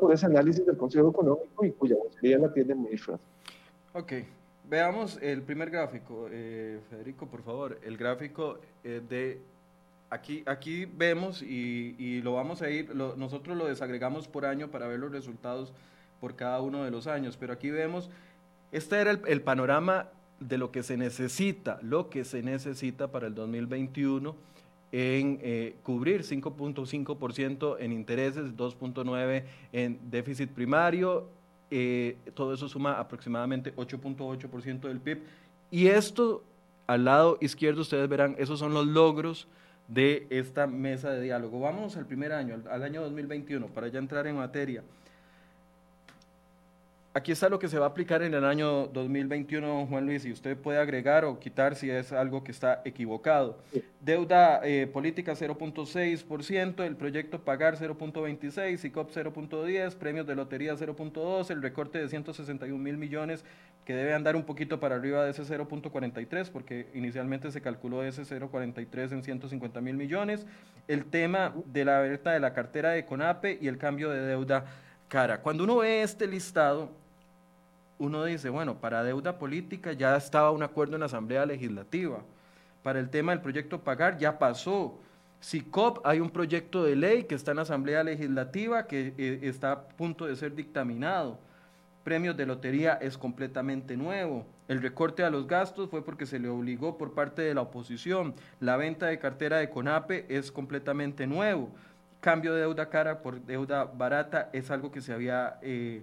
[0.00, 3.18] por ese análisis del Consejo Económico y cuya vocería la tiene el ministro.
[3.98, 4.12] Ok,
[4.68, 6.28] veamos el primer gráfico.
[6.30, 9.40] Eh, Federico, por favor, el gráfico eh, de...
[10.10, 14.98] Aquí, aquí vemos y, lo vamos a ir, nosotros lo desagregamos por año para ver
[15.00, 15.72] los resultados
[16.20, 18.10] por cada uno de los años, pero aquí vemos,
[18.70, 23.34] este era el, panorama de lo que se necesita, lo que se necesita para el
[23.34, 24.36] 2021
[24.92, 31.28] en eh, cubrir 5.5% en intereses, 2.9% en déficit primario
[31.70, 35.22] eh, todo eso suma aproximadamente 8.8% del PIB.
[35.70, 36.42] Y esto,
[36.86, 39.48] al lado izquierdo, ustedes verán, esos son los logros
[39.88, 41.60] de esta mesa de diálogo.
[41.60, 44.82] Vamos al primer año, al, al año 2021, para ya entrar en materia.
[47.16, 50.32] Aquí está lo que se va a aplicar en el año 2021, Juan Luis, y
[50.32, 53.56] usted puede agregar o quitar si es algo que está equivocado.
[54.02, 61.62] Deuda eh, política 0.6%, el proyecto pagar 0.26, ICOP 0.10, premios de lotería 0.2, el
[61.62, 63.46] recorte de 161 mil millones
[63.86, 68.24] que debe andar un poquito para arriba de ese 0.43, porque inicialmente se calculó ese
[68.24, 70.46] 0.43 en 150 mil millones,
[70.86, 74.66] el tema de la alerta de la cartera de CONAPE y el cambio de deuda
[75.08, 75.40] cara.
[75.40, 77.05] Cuando uno ve este listado,
[77.98, 82.20] uno dice, bueno, para deuda política ya estaba un acuerdo en la Asamblea Legislativa.
[82.82, 84.98] Para el tema del proyecto pagar ya pasó.
[85.42, 89.72] CICOP hay un proyecto de ley que está en la Asamblea Legislativa que eh, está
[89.72, 91.38] a punto de ser dictaminado.
[92.04, 94.46] Premios de lotería es completamente nuevo.
[94.68, 98.34] El recorte a los gastos fue porque se le obligó por parte de la oposición.
[98.60, 101.70] La venta de cartera de CONAPE es completamente nuevo
[102.26, 106.02] cambio de deuda cara por deuda barata es algo que se había eh,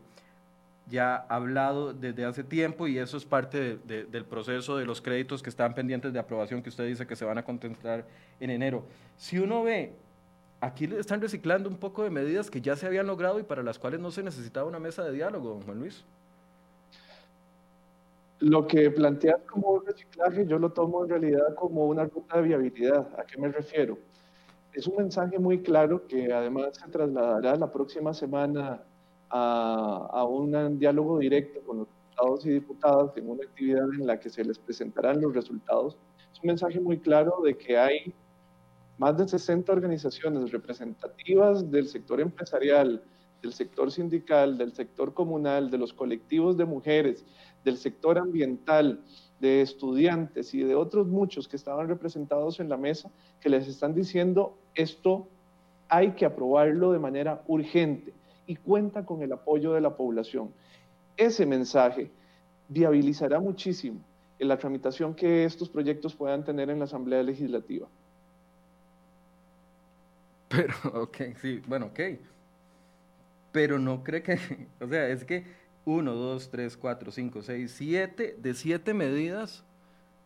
[0.90, 5.50] ya hablado desde hace tiempo y eso es parte del proceso de los créditos que
[5.50, 8.06] están pendientes de aprobación que usted dice que se van a contemplar
[8.40, 8.84] en enero.
[9.18, 9.94] Si uno ve,
[10.60, 13.80] aquí están reciclando un poco de medidas que ya se habían logrado y para las
[13.80, 16.04] cuales no se necesitaba una mesa de diálogo, don Juan Luis.
[18.40, 22.44] Lo que planteas como un reciclaje, yo lo tomo en realidad como una ruta de
[22.44, 23.08] viabilidad.
[23.18, 23.98] ¿A qué me refiero?
[24.74, 28.82] Es un mensaje muy claro que además se trasladará la próxima semana
[29.30, 34.30] a, un diálogo directo con los diputados y diputadas en una actividad en la que
[34.30, 35.98] se les presentarán los resultados.
[36.32, 38.14] Es un mensaje muy claro de que hay
[38.98, 43.04] más de 60 organizaciones representativas del sector empresarial,
[43.42, 47.26] del sector sindical, del sector comunal, de los colectivos de mujeres,
[47.64, 49.04] del sector ambiental,
[49.40, 53.12] de estudiantes y de otros muchos que estaban representados en la mesa,
[53.42, 55.28] que les están diciendo esto
[55.90, 58.14] hay que aprobarlo de manera urgente
[58.46, 60.52] y cuenta con el apoyo de la población.
[61.18, 62.12] Ese mensaje
[62.68, 64.00] viabilizará muchísimo
[64.40, 67.88] en la tramitación que estos proyectos puedan tener en la Asamblea Legislativa.
[70.50, 72.00] Pero, ok, sí, bueno, ok.
[73.52, 74.38] Pero no cree que,
[74.82, 75.46] o sea, es que
[75.86, 79.64] 1, 2, 3, 4, 5, 6, 7, de 7 medidas,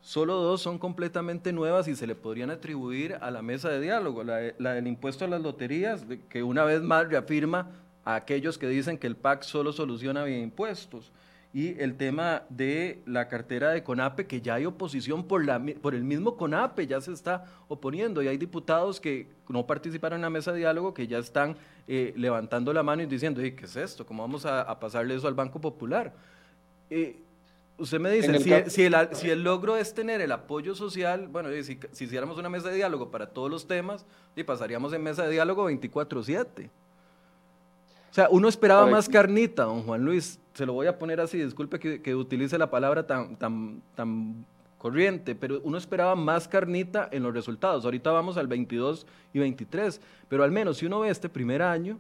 [0.02, 4.24] solo dos son completamente nuevas y se le podrían atribuir a la mesa de diálogo.
[4.24, 7.72] La, la del impuesto a las loterías, que una vez más reafirma
[8.08, 11.12] a aquellos que dicen que el PAC solo soluciona vía impuestos.
[11.54, 15.94] Y el tema de la cartera de CONAPE, que ya hay oposición por, la, por
[15.94, 18.24] el mismo CONAPE, ya se está oponiendo.
[18.24, 22.14] Y hay diputados que no participaron en la mesa de diálogo que ya están eh,
[22.16, 24.06] levantando la mano y diciendo, ¿qué es esto?
[24.06, 26.14] ¿Cómo vamos a, pasarle eso al Banco Popular?
[26.90, 27.20] Eh,
[27.78, 31.50] usted me dice, si, si, el, si, el, logro es tener el apoyo social, bueno,
[31.62, 35.24] si, si hiciéramos una mesa de diálogo para todos los temas, y pasaríamos en mesa
[35.24, 36.70] de diálogo 24-7.
[38.10, 40.40] O sea, uno esperaba más carnita, don Juan Luis.
[40.54, 44.46] Se lo voy a poner así, disculpe que, que utilice la palabra tan, tan, tan
[44.78, 47.86] corriente, pero uno esperaba más carnita en los resultados.
[47.86, 52.00] Ahorita vamos al 22 y 23, pero al menos si uno ve este primer año,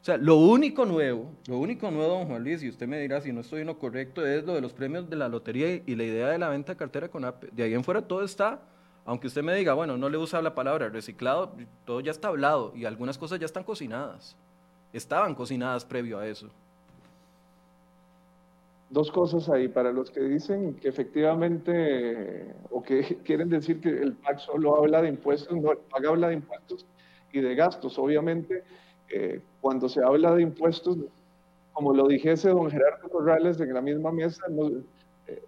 [0.00, 3.20] o sea, lo único nuevo, lo único nuevo, don Juan Luis, y usted me dirá
[3.20, 5.96] si no estoy en lo correcto, es lo de los premios de la lotería y,
[5.96, 7.48] la idea de la venta de cartera con APE.
[7.52, 8.60] De ahí en fuera todo está,
[9.04, 11.52] aunque usted me diga, bueno, no le usa la palabra reciclado,
[11.84, 14.36] todo ya está hablado y algunas cosas ya están cocinadas.
[14.92, 16.50] Estaban cocinadas previo a eso
[18.90, 19.68] dos cosas ahí.
[19.68, 25.02] Para los que dicen que efectivamente, o que quieren decir que el PAC solo habla
[25.02, 26.86] de impuestos, no, el PAC habla de impuestos
[27.32, 27.98] y de gastos.
[27.98, 28.62] Obviamente,
[29.08, 30.96] eh, cuando se habla de impuestos,
[31.72, 34.42] como lo dijese don Gerardo Corrales en la misma mesa,
[35.26, 35.42] eh,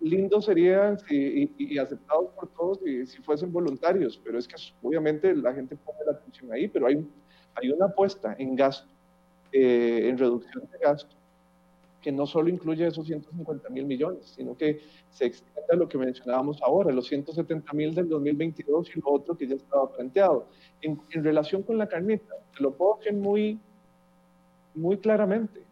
[0.00, 5.34] lindo sería si, y, aceptados por todos si, si, fuesen voluntarios, pero es que obviamente
[5.34, 7.02] la gente pone la atención ahí, pero hay,
[7.56, 8.88] hay una apuesta en gasto,
[9.52, 11.16] eh, en reducción de gasto
[12.06, 14.78] que no solo incluye esos 150 mil millones, sino que
[15.10, 19.36] se extiende a lo que mencionábamos ahora, los 170 mil del 2022 y lo otro
[19.36, 20.46] que ya estaba planteado.
[20.82, 23.58] En, relación con la carnita, se lo puedo decir muy,
[24.76, 25.64] muy claramente.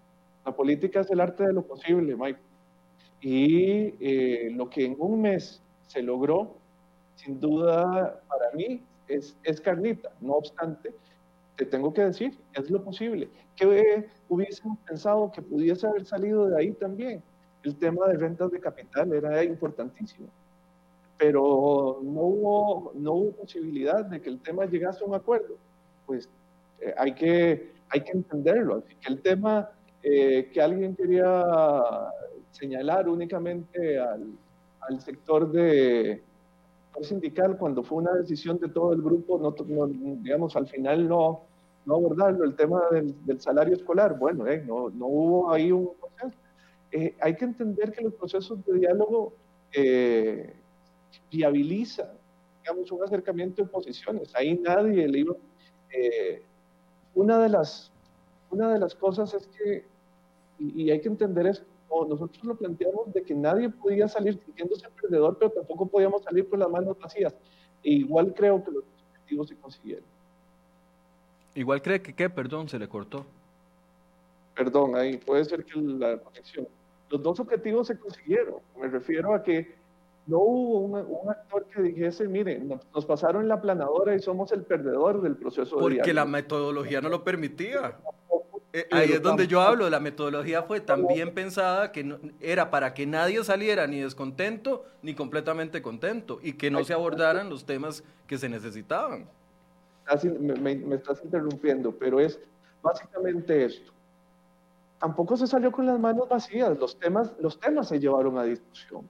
[0.45, 2.41] La política es el arte de lo posible, Mike.
[3.21, 6.57] Y eh, lo que en un mes se logró,
[7.15, 10.11] sin duda para mí, es carnita.
[10.21, 10.95] No obstante,
[11.57, 13.29] te tengo que decir, es lo posible.
[13.57, 17.23] ¿Qué hubiésemos pensado que pudiese haber salido de ahí también?
[17.63, 20.29] El tema de rentas de capital era importantísimo,
[21.17, 25.57] pero no hubo, no hubo posibilidad de que el tema llegase a un acuerdo.
[26.07, 26.29] Pues
[26.81, 28.77] eh, hay, que, hay que entenderlo.
[28.77, 29.71] Así que el tema
[30.03, 31.45] eh, que alguien quería
[32.51, 34.27] señalar únicamente al,
[34.81, 36.23] al sector de,
[37.03, 39.87] sindical cuando fue una decisión de todo el grupo, no,
[40.23, 41.43] digamos, al final no,
[41.87, 44.19] no abordarlo, el tema del, salario escolar.
[44.19, 46.39] Bueno, eh, no, no, hubo ahí un proceso.
[46.93, 49.33] Eh, hay que entender que los procesos de diálogo
[49.73, 50.55] eh,
[51.31, 52.09] viabilizan,
[52.63, 54.35] digamos, un acercamiento de posiciones.
[54.35, 55.35] Ahí nadie le iba...
[55.91, 56.43] Eh,
[57.15, 57.91] una, de las,
[58.51, 59.85] una de las cosas es que,
[60.59, 61.67] y, y hay que entender esto,
[62.09, 66.59] nosotros lo planteamos de que nadie podía salir sintiéndose perdedor, pero tampoco podíamos salir con
[66.59, 67.35] las manos vacías.
[67.83, 70.05] E igual creo que los objetivos se consiguieron.
[71.55, 73.25] Igual cree que qué, perdón, se le cortó.
[74.57, 76.67] Perdón, ahí puede ser que la conexión.
[77.11, 78.57] Los dos objetivos se consiguieron.
[78.81, 79.75] Me refiero a que
[80.27, 85.21] no hubo un, actor que dijese, mire, nos, pasaron la planadora y somos el perdedor
[85.21, 87.99] del proceso Porque Porque la metodología no lo permitía.
[88.77, 92.93] Eh, ahí es donde yo hablo, la metodología fue tan bien pensada que era para
[92.93, 98.03] que nadie saliera ni descontento ni completamente contento y que no se abordaran los temas
[98.27, 99.29] que se necesitaban.
[100.41, 102.41] me, estás interrumpiendo, pero es
[102.83, 103.93] básicamente esto.
[104.99, 109.09] Tampoco se salió con las manos vacías, los temas, los temas se llevaron a discusión.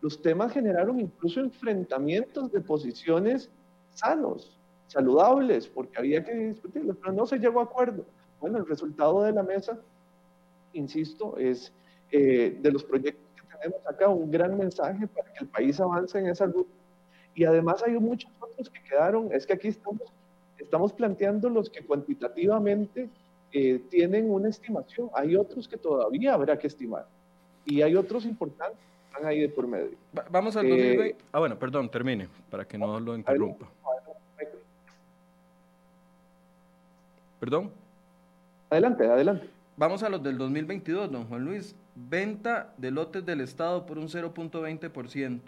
[0.00, 3.50] Los temas generaron incluso enfrentamientos de posiciones
[3.90, 8.06] sanos, saludables, porque había que discutirlos, pero no se llegó a acuerdo.
[8.42, 9.78] Bueno, el resultado de la mesa,
[10.74, 11.72] insisto, es
[12.10, 16.18] eh, de los proyectos que tenemos acá un gran mensaje para que el país avance
[16.18, 16.70] en esa ruta.
[17.34, 20.12] Y además hay muchos otros que quedaron, es que aquí estamos
[20.58, 23.08] estamos planteando los que cuantitativamente
[23.52, 25.10] eh, tienen una estimación.
[25.14, 27.06] Hay otros que todavía habrá que estimar.
[27.64, 29.96] Y hay otros importantes que están ahí de por medio.
[30.30, 31.06] vamos al 2020.
[31.06, 33.68] Eh, ah, bueno, perdón, termine, para que no lo interrumpa.
[37.38, 37.72] ¿Perdón?
[38.72, 39.50] Adelante, adelante.
[39.76, 41.76] Vamos a los del 2022, don Juan Luis.
[41.94, 45.40] Venta de lotes del Estado por un 0.20%.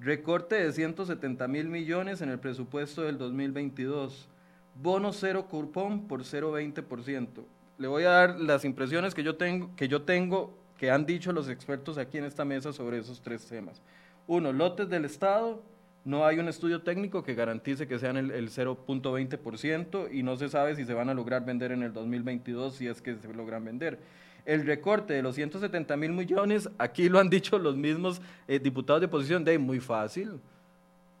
[0.00, 4.28] Recorte de 170 mil millones en el presupuesto del 2022
[4.74, 7.44] bono cero cupón por 0,20%.
[7.78, 11.32] Le voy a dar las impresiones que yo, tengo, que yo tengo, que han dicho
[11.32, 13.80] los expertos aquí en esta mesa sobre esos tres temas.
[14.26, 15.62] Uno, lotes del Estado,
[16.08, 20.48] no hay un estudio técnico que garantice que sean el, el 0.20% y no se
[20.48, 23.64] sabe si se van a lograr vender en el 2022, si es que se logran
[23.64, 23.98] vender.
[24.44, 29.00] El recorte de los 170 mil millones, aquí lo han dicho los mismos eh, diputados
[29.00, 30.40] de oposición, de muy fácil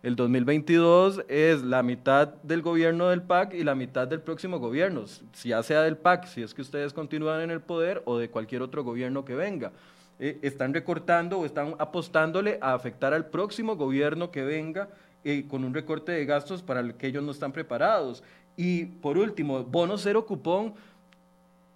[0.02, 5.04] el 2022 es la mitad del gobierno del PAC y la mitad del próximo gobierno,
[5.42, 8.62] ya sea del PAC, si es que ustedes continúan en el poder, o de cualquier
[8.62, 9.72] otro gobierno que venga.
[10.20, 14.88] Eh, están recortando o están apostándole a afectar al próximo gobierno que venga
[15.24, 18.24] eh, con un recorte de gastos para el que ellos no están preparados.
[18.56, 20.74] Y por último, bono cero cupón,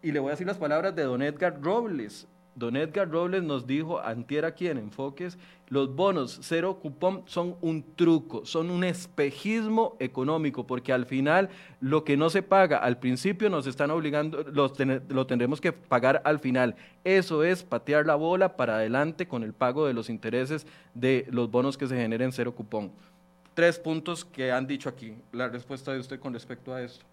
[0.03, 2.27] y le voy a decir las palabras de don Edgar Robles.
[2.55, 5.39] Don Edgar Robles nos dijo antier aquí en Enfoques,
[5.69, 11.49] los bonos cero cupón son un truco, son un espejismo económico, porque al final
[11.81, 16.41] lo que no se paga al principio nos están obligando, lo, tendremos que pagar al
[16.41, 16.77] final.
[17.05, 21.51] Eso es patear la bola para adelante con el pago de los intereses de los
[21.51, 22.93] bonos que se generen cero cupón.
[23.55, 25.15] Tres puntos que han dicho aquí.
[25.33, 27.05] La respuesta de usted con respecto a esto.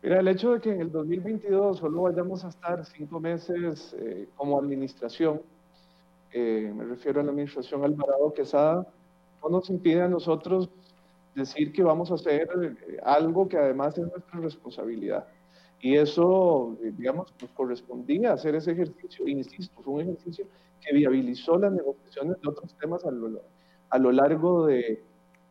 [0.00, 4.28] Mira, el hecho de que en el 2022 solo vayamos a estar cinco meses eh,
[4.36, 5.42] como administración,
[6.32, 8.86] eh, me refiero a la administración Alvarado Quesada,
[9.42, 10.70] no nos impide a nosotros
[11.34, 15.26] decir que vamos a hacer eh, algo que además es nuestra responsabilidad.
[15.80, 20.46] Y eso, digamos, nos correspondía hacer ese ejercicio, insisto, fue un ejercicio
[20.80, 23.42] que viabilizó las negociaciones de otros temas a lo,
[23.90, 25.02] a lo largo de,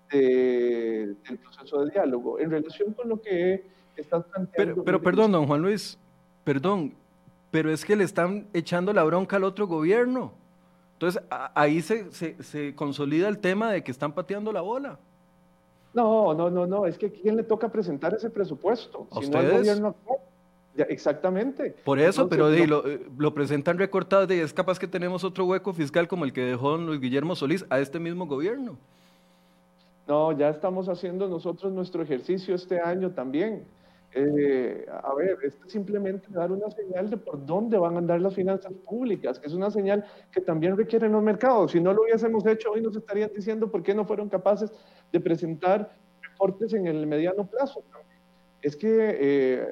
[0.09, 2.39] del proceso de diálogo.
[2.39, 3.76] En relación con lo que
[4.55, 5.97] pero, pero perdón, don Juan Luis,
[6.43, 6.93] perdón,
[7.51, 10.31] pero es que le están echando la bronca al otro gobierno.
[10.93, 14.97] Entonces, ahí se, se, consolida el tema de que están pateando la bola.
[15.93, 19.07] No, no, no, no, es que ¿quién le toca presentar ese presupuesto?
[19.21, 19.95] si no el gobierno
[20.89, 21.75] exactamente.
[21.83, 22.83] Por eso, pero lo,
[23.17, 26.77] lo, presentan recortado y es capaz que tenemos otro hueco fiscal como el que dejó
[26.77, 28.77] Luis Guillermo Solís a este mismo gobierno.
[30.07, 33.65] No, ya estamos haciendo nosotros nuestro ejercicio este año también.
[34.20, 38.34] Eh, a ver, es simplemente dar una señal de por dónde van a andar las
[38.34, 41.74] finanzas públicas, que es una señal que también requieren los mercados.
[41.74, 44.72] Si no lo hubiésemos hecho, hoy nos estarían diciendo por qué no fueron capaces
[45.11, 45.93] de presentar
[46.24, 47.84] reportes en el mediano plazo.
[48.63, 49.68] Es que eh,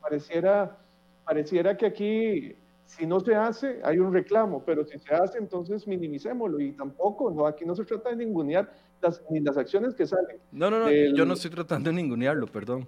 [0.00, 0.78] pareciera,
[1.24, 5.88] pareciera que aquí, si no se hace, hay un reclamo, pero si se hace, entonces
[5.88, 6.60] minimicémoslo.
[6.60, 8.70] Y tampoco, no, aquí no se trata de ningunear
[9.02, 10.36] las, ni las acciones que salen.
[10.52, 12.86] No, no, no, yo no estoy tratando de ningunearlo, perdón.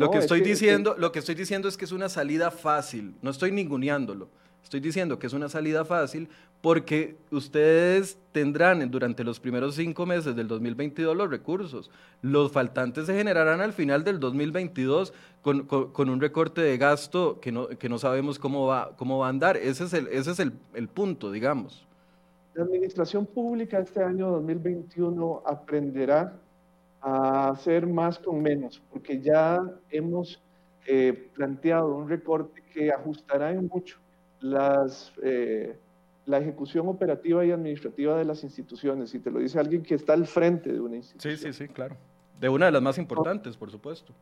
[0.00, 3.14] Lo que estoy diciendo, lo que estoy diciendo es que es una salida fácil.
[3.22, 4.28] No estoy ninguneándolo.
[4.62, 6.28] Estoy diciendo que es una salida fácil
[6.60, 11.90] porque ustedes tendrán durante los primeros cinco meses del 2022 los recursos.
[12.22, 17.52] Los faltantes se generarán al final del 2022 con, con, un recorte de gasto que
[17.52, 19.56] no, que no sabemos cómo va, cómo va a andar.
[19.56, 21.86] Ese es, el, ese es el, el punto, digamos.
[22.54, 26.38] La administración pública este año 2021 aprenderá
[27.00, 30.42] a hacer más con menos, porque ya hemos
[30.86, 33.98] eh, planteado un recorte que ajustará en mucho
[34.40, 35.76] las, eh,
[36.26, 39.14] la ejecución operativa y administrativa de las instituciones.
[39.14, 41.36] Y te lo dice alguien que está al frente de una institución.
[41.36, 41.96] Sí, sí, sí, claro.
[42.38, 44.14] De una de las más importantes, por supuesto.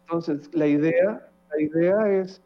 [0.00, 2.42] Entonces, la idea, la idea es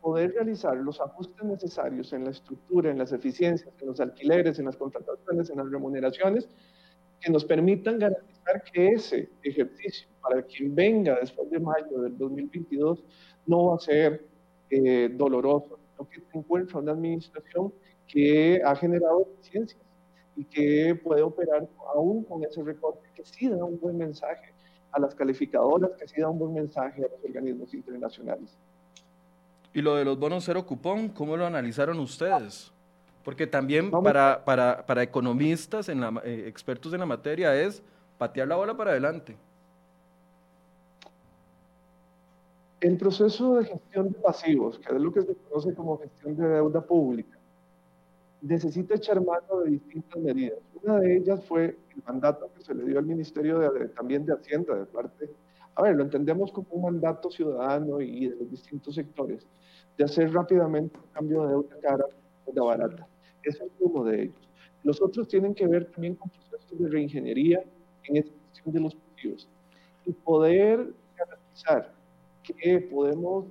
[0.00, 4.66] poder realizar los ajustes necesarios en la estructura, en las eficiencias, en los alquileres, en
[4.66, 6.48] las contrataciones, en las remuneraciones,
[7.20, 8.35] que nos permitan garantizar
[8.72, 13.04] que ese ejercicio para quien venga después de mayo del 2022
[13.46, 14.24] no va a ser
[14.70, 17.72] eh, doloroso, sino que se encuentra una administración
[18.06, 19.86] que ha generado eficiencias,
[20.36, 24.52] y que puede operar aún con ese recorte que sí da un buen mensaje
[24.92, 28.56] a las calificadoras, que sí da un buen mensaje a los organismos internacionales.
[29.72, 32.72] Y lo de los bonos cero cupón, ¿cómo lo analizaron ustedes?
[33.24, 37.82] Porque también para, para, para, economistas, en la, eh, expertos en la materia, es
[38.18, 39.36] patear la bola para adelante.
[42.80, 46.46] El proceso de gestión de pasivos, que es lo que se conoce como gestión de
[46.46, 47.38] deuda pública,
[48.42, 50.58] necesita echar mano de distintas medidas.
[50.82, 54.34] Una de ellas fue el mandato que se le dio al Ministerio de, también de
[54.34, 55.30] Hacienda, de parte,
[55.74, 59.46] a ver, lo entendemos como un mandato ciudadano y de los distintos sectores,
[59.96, 63.08] de hacer rápidamente un cambio de deuda cara a deuda barata.
[63.42, 64.48] Ese es uno de ellos.
[64.84, 67.64] Los otros tienen que ver también con procesos de reingeniería
[68.08, 69.48] en esta cuestión de los pasivos
[70.04, 71.92] y poder garantizar
[72.42, 73.44] que podemos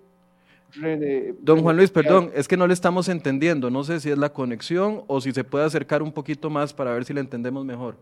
[1.39, 3.70] Don Juan Luis, perdón, es que no le estamos entendiendo.
[3.70, 6.91] No sé si es la conexión o si se puede acercar un poquito más para
[6.93, 7.95] ver si le entendemos mejor.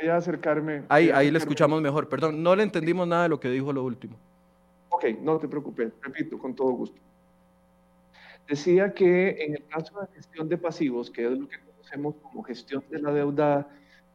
[0.00, 0.82] Voy a acercarme.
[0.88, 2.08] Ahí, ahí le escuchamos mejor.
[2.08, 4.16] Perdón, no le entendimos nada de lo que dijo lo último.
[4.88, 5.92] Ok, no te preocupes.
[6.02, 6.98] Repito, con todo gusto.
[8.48, 12.42] Decía que en el caso de gestión de pasivos, que es lo que conocemos como
[12.42, 13.68] gestión de la deuda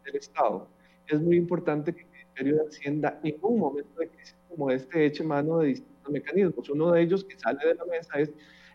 [0.03, 0.67] del Estado,
[1.09, 5.05] es muy importante que el Ministerio de Hacienda en un momento de crisis como este
[5.05, 6.69] eche mano de distintos mecanismos.
[6.69, 8.31] Uno de ellos que sale de la mesa es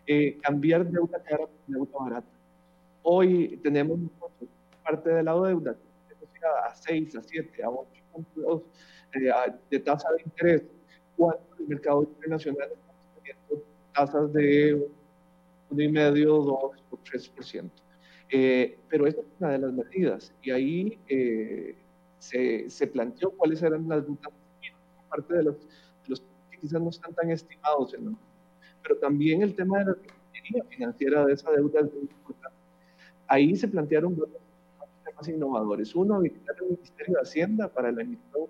[0.07, 2.27] eh, cambiar deuda cara por deuda barata.
[3.03, 3.99] Hoy tenemos
[4.83, 5.75] parte de la deuda
[6.63, 8.61] a 6, a 7, a 8 puntos
[9.13, 9.31] eh,
[9.69, 10.63] de tasa de interés,
[11.17, 14.75] cuando el mercado internacional está teniendo tasas de
[15.71, 17.69] 1,5, 2 o 3%.
[18.29, 21.75] Eh, pero esa es una de las medidas y ahí eh,
[22.25, 24.33] se, se, planteó cuáles eran las rutas
[25.09, 25.55] parte de los,
[26.07, 28.17] los, que quizás no están tan estimados, en
[28.81, 29.97] pero también el tema de la
[30.33, 32.57] ingeniería financiera de esa deuda es muy importante.
[33.27, 34.29] Ahí se plantearon dos
[35.03, 35.95] temas innovadores.
[35.95, 38.47] Uno, habilitar el Ministerio de Hacienda para la emisión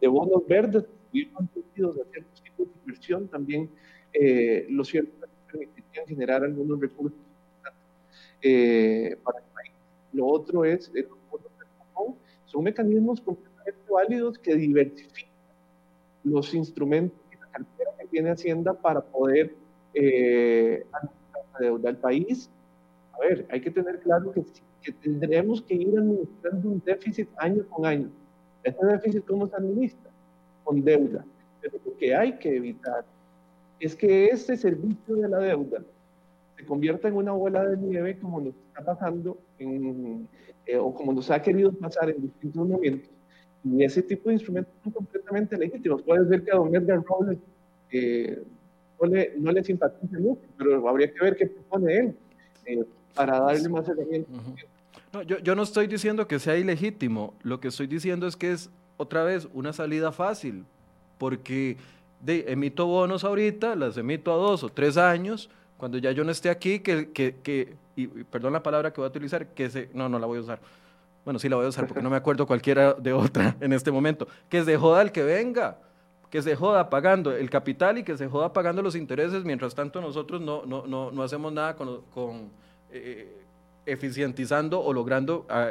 [0.00, 3.70] de bonos verdes, ir sentidos de ciertos tipos de inversión, también
[4.12, 7.18] eh, los ciertos permitirían generar algunos recursos
[8.42, 9.72] eh, para el país.
[10.12, 11.06] Lo otro es, eh,
[12.46, 15.30] son mecanismos completamente válidos que diversifican
[16.24, 19.54] los instrumentos y la cartera que tiene Hacienda para poder
[19.94, 22.50] eh, la deuda del país.
[23.12, 24.44] A ver, hay que tener claro que,
[24.82, 28.10] que tendremos que ir administrando un déficit año con año.
[28.62, 30.10] Este déficit, ¿cómo se administra?
[30.64, 31.24] Con deuda.
[31.60, 33.04] Pero lo que hay que evitar
[33.80, 35.82] es que este servicio de la deuda
[36.56, 40.28] se convierta en una bola de nieve como nos está pasando en,
[40.66, 43.10] eh, o como nos ha querido pasar en distintos momentos
[43.64, 46.02] y ese tipo de instrumentos son completamente legítimos.
[46.02, 47.38] Puedes ver que a don Edgar Robles
[47.90, 48.42] eh,
[49.00, 52.16] no, le, no le simpatiza mucho, pero habría que ver qué propone él
[52.66, 52.84] eh,
[53.14, 54.34] para darle más herramientas.
[55.12, 58.52] no, yo, yo no estoy diciendo que sea ilegítimo, lo que estoy diciendo es que
[58.52, 60.64] es otra vez una salida fácil,
[61.18, 61.76] porque
[62.20, 66.30] de, emito bonos ahorita, las emito a dos o tres años, cuando ya yo no
[66.30, 69.90] esté aquí, que, que, que y, perdón la palabra que voy a utilizar, que se,
[69.94, 70.60] no, no la voy a usar,
[71.24, 73.90] bueno, sí la voy a usar porque no me acuerdo cualquiera de otra en este
[73.90, 75.78] momento, que se joda el que venga,
[76.30, 80.00] que se joda pagando el capital y que se joda pagando los intereses, mientras tanto
[80.00, 82.50] nosotros no, no, no, no hacemos nada con, con
[82.90, 83.42] eh,
[83.86, 85.70] eficientizando o logrando ah,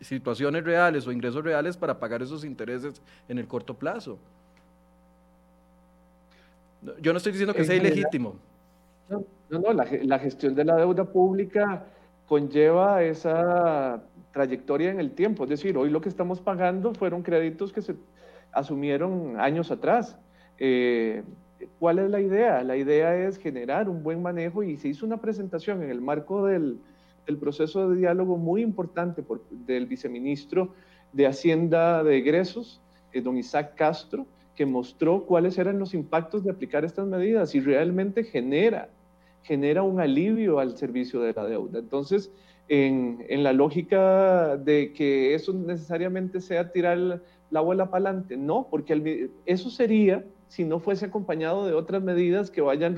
[0.00, 4.18] situaciones reales o ingresos reales para pagar esos intereses en el corto plazo.
[7.00, 8.36] Yo no estoy diciendo que sea ilegítimo.
[9.10, 11.84] No, no, la, gestión de la deuda pública
[12.26, 14.02] conlleva esa
[14.32, 15.44] trayectoria en el tiempo.
[15.44, 17.96] Es decir, hoy lo que estamos pagando fueron créditos que se
[18.52, 20.16] asumieron años atrás.
[20.58, 21.24] Eh,
[21.78, 22.62] ¿Cuál es la idea?
[22.62, 26.46] La idea es generar un buen manejo y se hizo una presentación en el marco
[26.46, 26.78] del,
[27.26, 30.72] del proceso de diálogo muy importante por, del viceministro
[31.12, 32.80] de Hacienda de Egresos,
[33.12, 37.60] eh, don Isaac Castro, que mostró cuáles eran los impactos de aplicar estas medidas y
[37.60, 38.88] realmente genera,
[39.42, 41.78] genera un alivio al servicio de la deuda.
[41.78, 42.32] Entonces,
[42.68, 47.20] en, en, la lógica de que eso necesariamente sea tirar
[47.50, 48.36] la bola para adelante.
[48.36, 52.96] No, porque eso sería si no fuese acompañado de otras medidas que vayan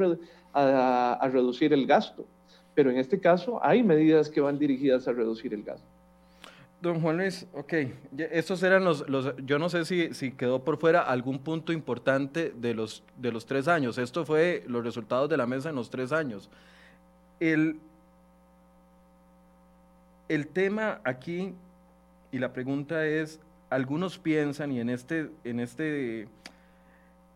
[0.53, 2.27] a, a, reducir el gasto.
[2.75, 5.87] Pero en este caso hay medidas que van dirigidas a reducir el gasto.
[6.83, 7.75] Don Juan Luis, ok,
[8.33, 12.53] estos eran los, los yo no sé si, si, quedó por fuera algún punto importante
[12.57, 13.99] de los, de los tres años.
[13.99, 16.51] Esto fue los resultados de la mesa en los tres años.
[17.39, 17.79] El,
[20.29, 21.55] el tema aquí,
[22.33, 23.39] y la pregunta es,
[23.71, 26.27] algunos piensan, y en este, en este,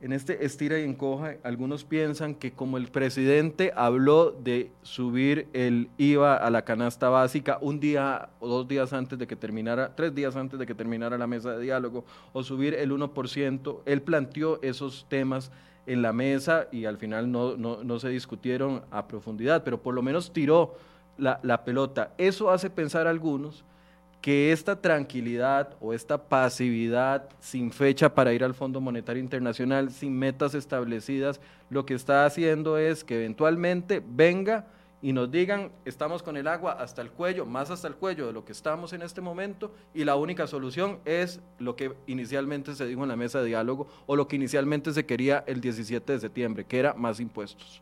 [0.00, 5.88] en este estira y encoja, algunos piensan que como el presidente habló de subir el
[5.96, 10.14] IVA a la canasta básica un día o dos días antes de que terminara, tres
[10.14, 14.60] días antes de que terminara la mesa de diálogo, o subir el 1%, él planteó
[14.62, 15.50] esos temas
[15.86, 20.02] en la mesa y al final no, no, se discutieron a profundidad, pero por lo
[20.02, 20.74] menos tiró
[21.16, 22.12] la, la pelota.
[22.18, 23.64] Eso hace pensar a algunos
[24.26, 30.18] que esta tranquilidad o esta pasividad sin fecha para ir al Fondo Monetario Internacional, sin
[30.18, 34.66] metas establecidas, lo que está haciendo es que eventualmente venga
[35.00, 38.32] y nos digan, estamos con el agua hasta el cuello, más hasta el cuello de
[38.32, 42.84] lo que estamos en este momento, y la única solución es lo que inicialmente se
[42.84, 46.18] dijo en la mesa de diálogo o lo que inicialmente se quería el 17 de
[46.18, 47.80] septiembre, que era más impuestos.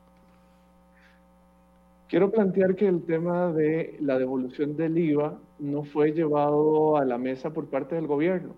[2.14, 7.18] Quiero plantear que el tema de la devolución del IVA no fue llevado a la
[7.18, 8.54] mesa por parte del gobierno.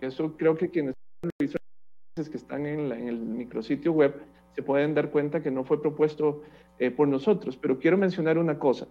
[0.00, 0.96] Eso creo que quienes
[1.38, 4.12] que están en, el micrositio web
[4.56, 6.42] se pueden dar cuenta que no fue propuesto
[6.80, 7.56] eh, por nosotros.
[7.56, 8.88] Pero quiero mencionar una cosa.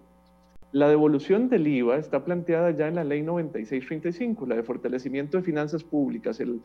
[0.72, 5.44] La devolución del IVA está planteada ya en la ley 9635, la de fortalecimiento de
[5.44, 6.40] finanzas públicas.
[6.40, 6.62] El,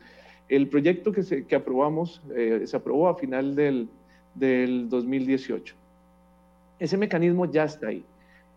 [0.47, 3.89] el proyecto que, se, que aprobamos eh, se aprobó a final del,
[4.35, 5.80] del 2018.
[6.81, 8.03] Ese mecanismo ya está ahí.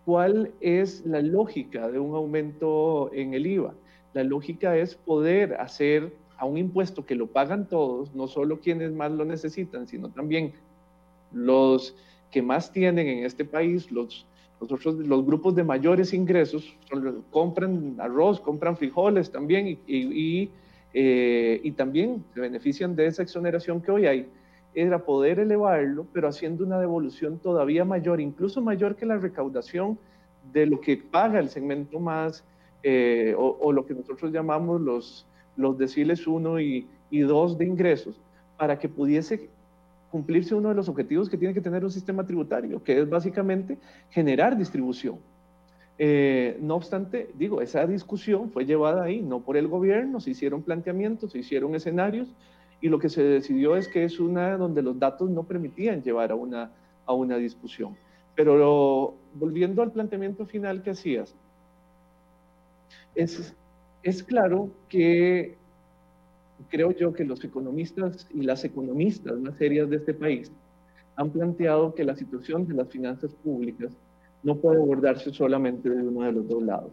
[0.06, 3.74] ¿Cuál es la lógica de un aumento en el IVA?
[4.14, 8.92] La lógica es poder hacer a un impuesto que lo pagan todos, no solo quienes
[8.92, 10.54] más lo necesitan, sino también
[11.32, 11.94] los
[12.30, 14.26] que más tienen en este país, los,
[14.58, 16.74] los grupos de mayores ingresos,
[17.30, 24.06] compran arroz, compran frijoles también eh, y también se benefician de esa exoneración que hoy
[24.06, 24.26] hay
[24.74, 29.98] era poder elevarlo, pero haciendo una devolución todavía mayor, incluso mayor que la recaudación
[30.52, 32.44] de lo que paga el segmento más,
[32.82, 38.20] eh, o, lo que nosotros llamamos los, los deciles 1 y, y 2 de ingresos,
[38.58, 39.48] para que pudiese
[40.10, 43.78] cumplirse uno de los objetivos que tiene que tener un sistema tributario, que es básicamente
[44.10, 45.18] generar distribución.
[45.96, 50.62] Eh, no obstante, digo, esa discusión fue llevada ahí, no por el gobierno, se hicieron
[50.62, 52.28] planteamientos, se hicieron escenarios,
[52.84, 56.30] y lo que se decidió es que es una donde los datos no permitían llevar
[56.30, 56.70] a una,
[57.06, 57.96] a una discusión.
[58.34, 61.34] Pero volviendo al planteamiento final que hacías,
[63.14, 63.56] es,
[64.02, 65.56] es claro que
[66.68, 70.52] creo yo que los economistas y las economistas más serias de este país
[71.16, 73.96] han planteado que la situación de las finanzas públicas
[74.42, 76.92] no puede abordarse solamente de uno de los dos lados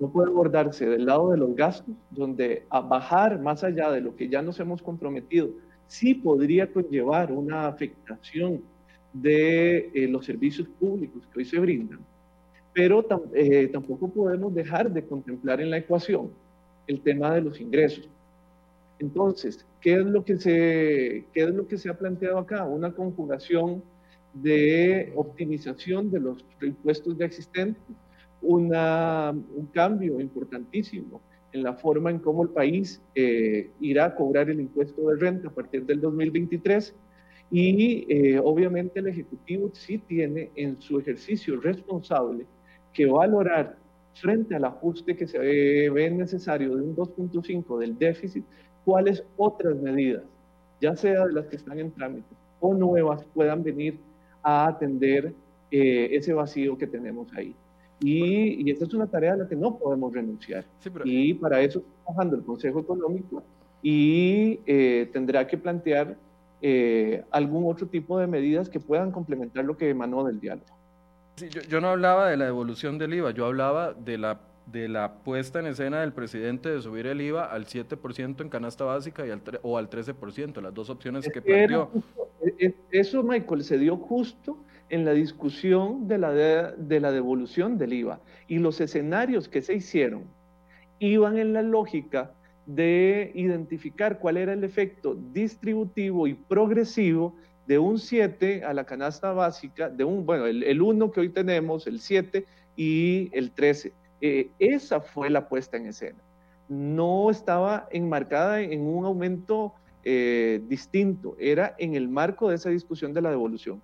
[0.00, 4.16] no puede abordarse del lado de los gastos, donde a bajar más allá de lo
[4.16, 5.50] que ya nos hemos comprometido,
[5.86, 8.62] sí podría conllevar una afectación
[9.12, 12.00] de eh, los servicios públicos que hoy se brindan,
[12.72, 16.30] pero eh, tampoco podemos dejar de contemplar en la ecuación
[16.86, 18.08] el tema de los ingresos.
[18.98, 22.64] Entonces, ¿qué es lo que se, qué es lo que se ha planteado acá?
[22.64, 23.82] Una conjugación
[24.32, 27.82] de optimización de los impuestos ya existentes,
[28.42, 31.20] una, un cambio importantísimo
[31.52, 35.48] en la forma en cómo el país eh, irá a cobrar el impuesto de renta
[35.48, 36.94] a partir del 2023
[37.50, 42.46] y eh, obviamente el Ejecutivo sí tiene en su ejercicio responsable
[42.92, 43.76] que valorar
[44.14, 48.44] frente al ajuste que se ve necesario de un 2.5 del déficit,
[48.84, 50.22] cuáles otras medidas,
[50.80, 52.28] ya sea de las que están en trámite
[52.60, 53.98] o nuevas, puedan venir
[54.42, 55.32] a atender
[55.70, 57.54] eh, ese vacío que tenemos ahí.
[58.00, 60.64] Y, y, esta es una tarea a la que no podemos renunciar.
[61.04, 63.42] Y para eso está trabajando el Consejo Económico
[63.82, 66.16] y eh, tendrá que plantear
[66.62, 70.66] eh, algún otro tipo de medidas que puedan complementar lo que emanó del diálogo.
[71.36, 74.88] Sí, yo, yo, no hablaba de la devolución del IVA, yo hablaba de la, de
[74.88, 79.26] la puesta en escena del presidente de subir el IVA al 7% en canasta básica
[79.26, 81.90] y al o al 13%, las dos opciones que planteó.
[82.42, 84.58] E, e, eso, Michael, se dio justo
[84.90, 88.20] en la discusión de la, de, la devolución del IVA.
[88.48, 90.24] Y los escenarios que se hicieron
[90.98, 92.32] iban en la lógica
[92.66, 97.34] de identificar cuál era el efecto distributivo y progresivo
[97.66, 101.86] de un 7 a la canasta básica, de un, bueno, el, 1 que hoy tenemos,
[101.86, 102.44] el 7
[102.76, 103.92] y el 13.
[104.20, 106.18] Eh, esa fue la puesta en escena.
[106.68, 109.72] No estaba enmarcada en un aumento
[110.04, 113.80] eh, distinto, era en el marco de esa discusión de la devolución.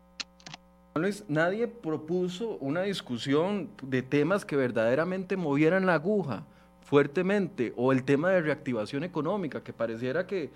[0.99, 6.44] Luis, nadie propuso una discusión de temas que verdaderamente movieran la aguja
[6.82, 10.51] fuertemente, o el tema de reactivación económica, que pareciera que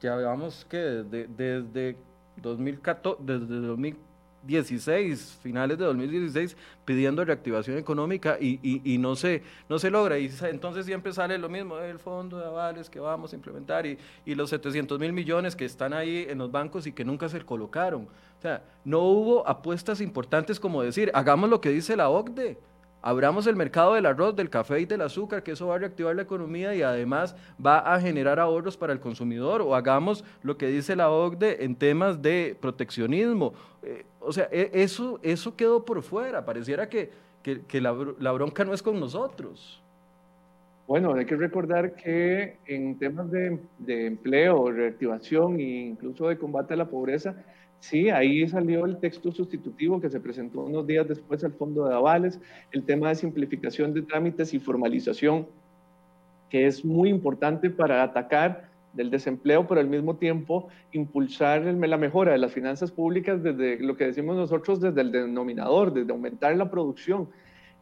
[0.00, 1.96] ya veamos que desde, desde,
[2.42, 3.60] 2014, desde
[4.44, 10.18] 16, finales de 2016, pidiendo reactivación económica y, y, no, se, no se logra.
[10.18, 13.98] Y entonces siempre sale lo mismo, el fondo de avales que vamos a implementar y,
[14.24, 17.40] y los 700 mil millones que están ahí en los bancos y que nunca se
[17.40, 18.04] colocaron.
[18.04, 22.58] O sea, no hubo apuestas importantes como decir, hagamos lo que dice la OCDE
[23.00, 26.16] Abramos el mercado del arroz, del café y del azúcar, que eso va a reactivar
[26.16, 29.62] la economía y además va a generar ahorros para el consumidor.
[29.62, 33.54] O hagamos lo que dice la OCDE en temas de proteccionismo.
[33.84, 36.44] Eh, o sea, e, eso, eso quedó por fuera.
[36.44, 37.10] Pareciera que,
[37.72, 37.92] la,
[38.32, 39.80] bronca no es con nosotros.
[40.88, 46.74] Bueno, hay que recordar que en temas de, de empleo, reactivación e incluso de combate
[46.74, 47.36] a la pobreza,
[47.80, 51.94] Sí, ahí salió el texto sustitutivo que se presentó unos días después al Fondo de
[51.94, 52.40] Avales,
[52.72, 55.46] el tema de simplificación de trámites y formalización,
[56.50, 62.32] que es muy importante para atacar del desempleo, pero al mismo tiempo impulsar la mejora
[62.32, 66.70] de las finanzas públicas desde lo que decimos nosotros, desde el denominador, desde aumentar la
[66.70, 67.28] producción.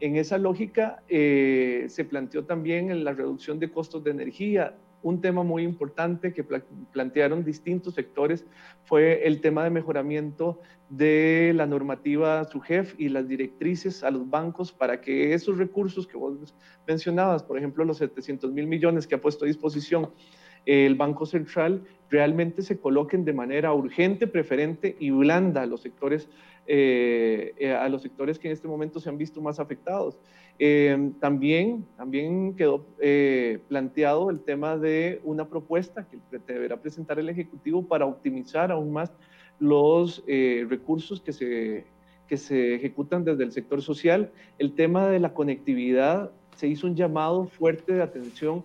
[0.01, 5.43] En esa lógica eh, se planteó también la reducción de costos de energía, un tema
[5.43, 6.45] muy importante que
[6.93, 8.45] plantearon distintos sectores
[8.85, 14.73] fue el tema de mejoramiento de la normativa SUGEF y las directrices a los bancos
[14.73, 16.55] para que esos recursos que vos
[16.87, 20.11] mencionabas, por ejemplo, los 700 mil millones que ha puesto a disposición
[20.67, 26.29] el Banco Central, realmente se coloquen de manera urgente, preferente y blanda a los sectores,
[26.69, 30.19] eh, eh, a los sectores que en este momento se han visto más afectados.
[30.59, 37.29] Eh, también, también quedó eh, planteado el tema de una propuesta que deberá presentar el
[37.29, 39.13] Ejecutivo para optimizar aún más
[39.59, 41.85] los recursos que se,
[42.29, 44.31] que se ejecutan desde el sector social.
[44.59, 48.65] El tema de la conectividad se hizo un llamado fuerte de atención.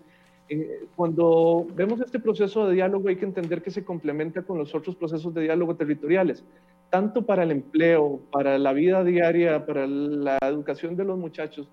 [0.98, 4.98] cuando vemos este proceso de diálogo hay que entender que se complementa con los otros
[4.98, 6.44] procesos de diálogo territoriales
[6.92, 11.68] tanto para el empleo, para la vida diaria, para la educación de los muchachos,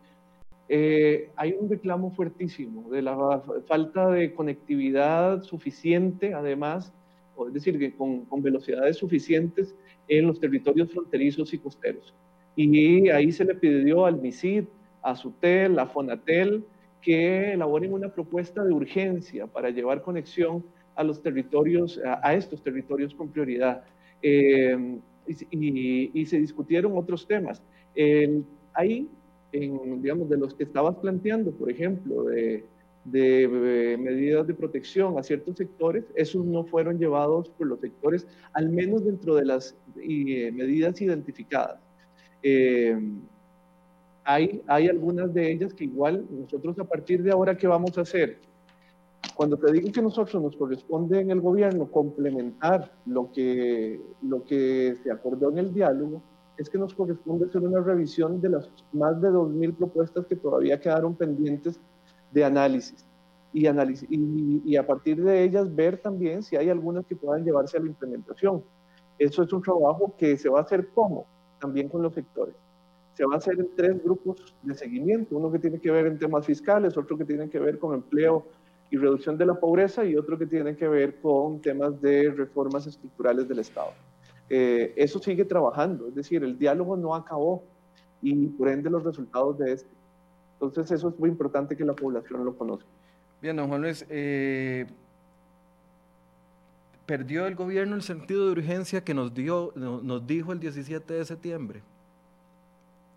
[0.70, 6.92] eh, hay un reclamo fuertísimo de la falta de conectividad suficiente, además,
[7.46, 9.74] es decir, que con, con, velocidades suficientes
[10.08, 12.14] en los territorios fronterizos y costeros.
[12.56, 14.64] Y ahí se le pidió al MISID,
[15.02, 16.64] a SUTEL, a FONATEL,
[17.00, 20.64] que elaboren una propuesta de urgencia para llevar conexión
[20.96, 23.84] a los territorios, a, estos territorios con prioridad.
[24.22, 24.98] Eh,
[25.50, 27.62] y, se discutieron otros temas.
[28.74, 29.08] ahí,
[29.52, 32.64] en, digamos, de los que estabas planteando, por ejemplo, de,
[33.04, 38.68] de, medidas de protección a ciertos sectores, esos no fueron llevados por los sectores, al
[38.70, 41.80] menos dentro de las eh, medidas identificadas.
[42.42, 42.98] Eh,
[44.24, 48.02] hay, hay algunas de ellas que igual nosotros a partir de ahora, ¿qué vamos a
[48.02, 48.38] hacer?
[49.38, 54.96] Cuando te digo que nosotros nos corresponde en el gobierno complementar lo que, lo que
[55.00, 56.20] se acordó en el diálogo,
[56.56, 60.80] es que nos corresponde hacer una revisión de las más de 2.000 propuestas que todavía
[60.80, 61.78] quedaron pendientes
[62.32, 63.06] de análisis.
[63.52, 67.44] Y, análisis y, y, a partir de ellas ver también si hay algunas que puedan
[67.44, 68.64] llevarse a la implementación.
[69.20, 71.26] Eso es un trabajo que se va a hacer como,
[71.60, 72.56] también con los sectores.
[73.14, 76.18] Se va a hacer en tres grupos de seguimiento, uno que tiene que ver en
[76.18, 78.44] temas fiscales, otro que tiene que ver con empleo
[78.90, 82.86] y reducción de la pobreza y otro que tiene que ver con temas de reformas
[82.86, 83.92] estructurales del Estado.
[84.48, 87.62] Eh, eso sigue trabajando, es decir, el diálogo no acabó
[88.22, 89.90] y por ende los resultados de este.
[90.54, 92.86] Entonces eso es muy importante que la población lo conozca.
[93.42, 94.86] Bien, don Juan Luis, eh,
[97.06, 101.24] ¿perdió el gobierno el sentido de urgencia que nos, dio, nos dijo el 17 de
[101.24, 101.82] septiembre?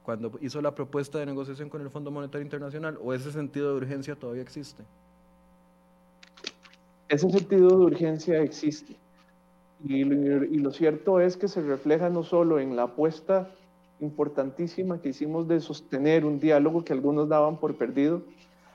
[0.03, 3.77] cuando hizo la propuesta de negociación con el Fondo Monetario Internacional, o ese sentido de
[3.77, 4.83] urgencia todavía existe?
[7.11, 8.95] Ese sentido de urgencia existe.
[9.83, 13.49] Y lo, cierto es que se refleja no solo en la apuesta
[13.99, 18.21] importantísima que hicimos de sostener un diálogo que algunos daban por perdido,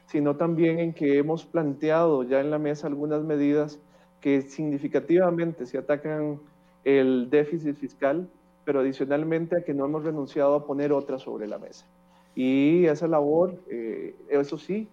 [0.07, 3.79] sino también en que hemos planteado ya en la mesa algunas medidas
[4.21, 6.39] que significativamente se atacan
[6.85, 8.29] el déficit fiscal,
[8.67, 11.87] pero adicionalmente a que no hemos renunciado a poner otras sobre la mesa.
[12.35, 14.89] Y esa labor, eh, eso sí,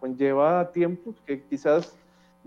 [0.00, 1.96] conlleva tiempos que quizás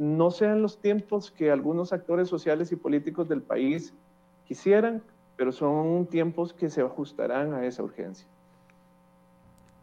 [0.02, 3.94] no sean los tiempos que algunos actores sociales y políticos del país
[4.48, 5.04] quisieran,
[5.38, 8.26] pero son tiempos que se ajustarán a esa urgencia.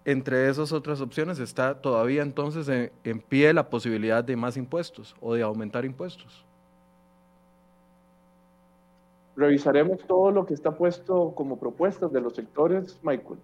[0.04, 5.34] Entre esas otras opciones está todavía entonces en, pie la posibilidad de más impuestos o
[5.34, 6.44] de aumentar impuestos.
[9.36, 13.38] Revisaremos todo lo que está puesto como propuestas de los sectores, Michael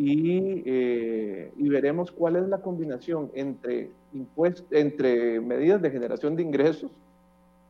[0.00, 3.90] eh, y, veremos cuál es la combinación entre,
[4.70, 6.90] entre medidas de generación de ingresos,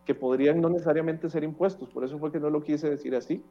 [0.04, 3.42] que podrían no necesariamente ser impuestos, por eso fue que no lo quise decir así,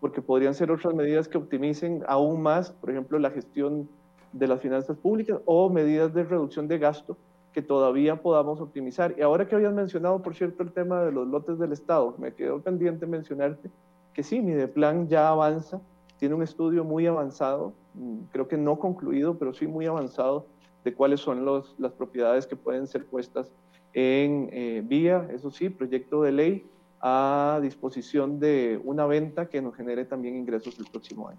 [0.00, 3.88] porque podrían ser otras medidas que optimicen aún más, por ejemplo, la gestión
[4.32, 7.16] de las finanzas públicas o medidas de reducción de gasto
[7.52, 9.14] que todavía podamos optimizar.
[9.16, 12.34] Y ahora que habías mencionado, por cierto, el tema de los lotes del Estado, me
[12.34, 13.70] quedó pendiente mencionarte
[14.12, 15.80] que sí, mi de plan ya avanza,
[16.18, 20.46] tiene un estudio muy avanzado, mm, creo que no concluido, pero sí muy avanzado,
[20.84, 23.50] de cuáles son los, las propiedades que pueden ser puestas
[23.92, 26.66] en eh, vía, eso sí, proyecto de ley
[27.00, 31.38] a disposición de una venta que nos genere también ingresos el próximo año.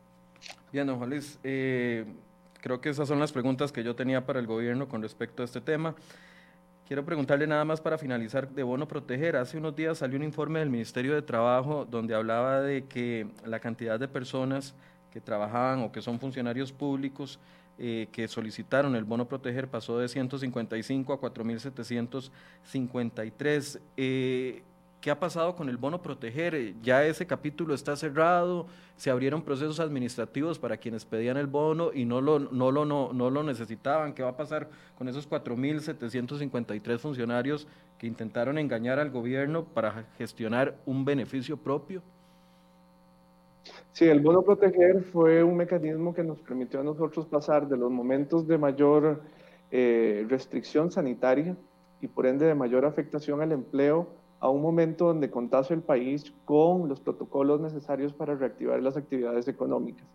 [0.71, 2.05] Bien, don Luis, eh,
[2.61, 5.45] creo que esas son las preguntas que yo tenía para el gobierno con respecto a
[5.45, 5.95] este tema.
[6.87, 9.35] Quiero preguntarle nada más para finalizar de bono proteger.
[9.35, 13.59] Hace unos días salió un informe del Ministerio de Trabajo donde hablaba de que la
[13.59, 14.73] cantidad de personas
[15.11, 17.39] que trabajaban o que son funcionarios públicos
[17.77, 23.81] eh, que solicitaron el bono proteger pasó de 155 a 4.753.
[23.97, 24.63] Eh,
[25.07, 26.81] ¿Qué ha pasado con el bono proteger?
[26.81, 28.65] Ya ese capítulo está cerrado,
[28.97, 33.13] se abrieron procesos administrativos para quienes pedían el bono y no lo, no lo, no,
[33.13, 34.11] no lo necesitaban.
[34.13, 40.75] ¿Qué va a pasar con esos 4.753 funcionarios que intentaron engañar al gobierno para gestionar
[40.85, 42.01] un beneficio propio?
[43.93, 47.89] Sí, el bono proteger fue un mecanismo que nos permitió a nosotros pasar de los
[47.89, 49.21] momentos de mayor
[49.71, 51.55] eh, restricción sanitaria
[52.01, 56.33] y por ende de mayor afectación al empleo a un momento donde contase el país
[56.45, 60.05] con los protocolos necesarios para reactivar las actividades económicas.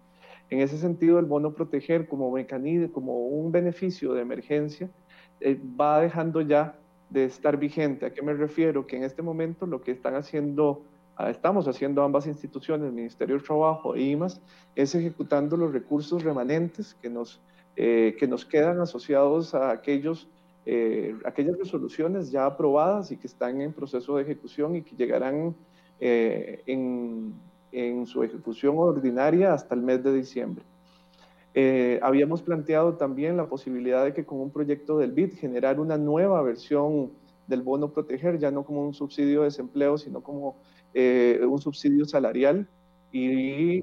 [0.50, 4.90] En ese sentido, el bono proteger como mecanismo, como un beneficio de emergencia,
[5.40, 6.76] eh, va dejando ya
[7.10, 8.06] de estar vigente.
[8.06, 8.86] ¿A qué me refiero?
[8.86, 10.82] Que en este momento lo que están haciendo,
[11.16, 14.40] ah, estamos haciendo ambas instituciones, el Ministerio del Trabajo e IMAS,
[14.76, 17.40] es ejecutando los recursos remanentes que nos,
[17.76, 20.28] eh, que nos quedan asociados a aquellos
[20.64, 25.56] eh, aquellas resoluciones ya aprobadas y que están en proceso de ejecución y que llegarán
[25.98, 27.34] eh, en,
[27.72, 30.64] en, su ejecución ordinaria hasta el mes de diciembre.
[31.54, 35.98] Eh, habíamos planteado también la posibilidad de que con un proyecto del BID generar una
[35.98, 37.10] nueva versión
[37.48, 40.56] del bono proteger, ya no como un subsidio de desempleo, sino como
[40.94, 42.68] un subsidio salarial
[43.10, 43.80] y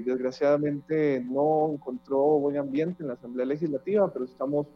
[0.00, 4.66] desgraciadamente no encontró buen ambiente en la Asamblea Legislativa, pero estamos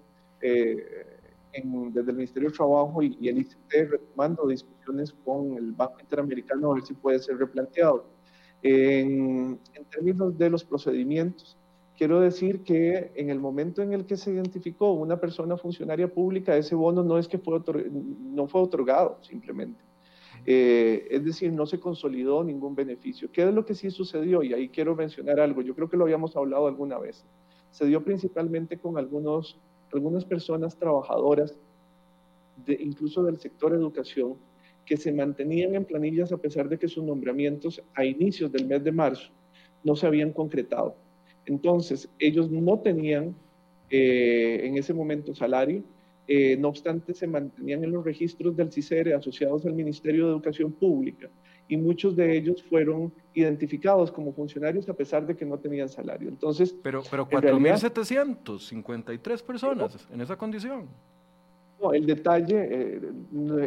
[1.53, 6.75] desde el Ministerio de Trabajo y, el ICT retomando discusiones con el Banco Interamericano a
[6.75, 8.07] ver si puede ser replanteado.
[8.63, 9.59] En,
[9.91, 11.57] términos de los procedimientos,
[11.97, 16.57] quiero decir que en el momento en el que se identificó una persona funcionaria pública,
[16.57, 17.61] ese bono no es que fue
[18.21, 19.87] no fue otorgado simplemente.
[20.45, 23.31] Eh, es decir, no se consolidó ningún beneficio.
[23.33, 24.43] ¿Qué es lo que sí sucedió?
[24.43, 25.63] Y ahí quiero mencionar algo.
[25.63, 27.25] Yo creo que lo habíamos hablado alguna vez.
[27.71, 29.59] Se dio principalmente con algunos
[29.93, 31.59] algunas personas trabajadoras,
[32.67, 34.35] incluso del sector educación,
[34.85, 38.85] que se mantenían en planillas a pesar de que sus nombramientos a inicios del mes
[38.85, 39.31] de marzo
[39.83, 40.95] no se habían concretado.
[41.45, 43.35] Entonces, ellos no tenían
[43.91, 45.83] eh, en ese momento salario,
[46.29, 50.73] eh, no obstante se mantenían en los registros del CICERE asociados al Ministerio de Educación
[50.73, 51.31] Pública
[51.69, 56.29] y muchos de ellos fueron identificados como funcionarios a pesar de que no tenían salario.
[56.29, 60.87] Entonces, pero pero 4.753 personas en esa condición.
[61.81, 63.01] No, el detalle eh,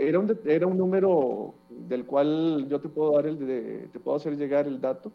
[0.02, 4.18] era, un, era un número del cual yo te puedo dar el de, te puedo
[4.18, 5.12] hacer llegar el dato.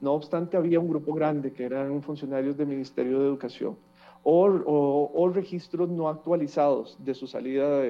[0.00, 3.76] No obstante, había un grupo grande que eran funcionarios del Ministerio de Educación
[4.22, 7.82] o, o, registros no actualizados de su salida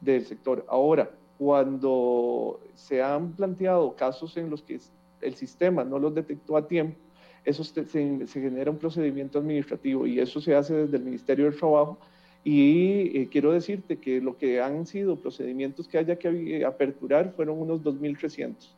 [0.00, 0.64] del sector.
[0.68, 1.10] Ahora,
[1.40, 4.78] cuando se han planteado casos en los que
[5.22, 6.98] el sistema no los detectó a tiempo,
[7.46, 7.86] eso se,
[8.26, 11.98] genera un procedimiento administrativo y eso se hace desde el Ministerio del Trabajo.
[12.44, 17.58] Y eh, quiero decirte que lo que han sido procedimientos que haya que aperturar fueron
[17.58, 18.74] unos 2.300.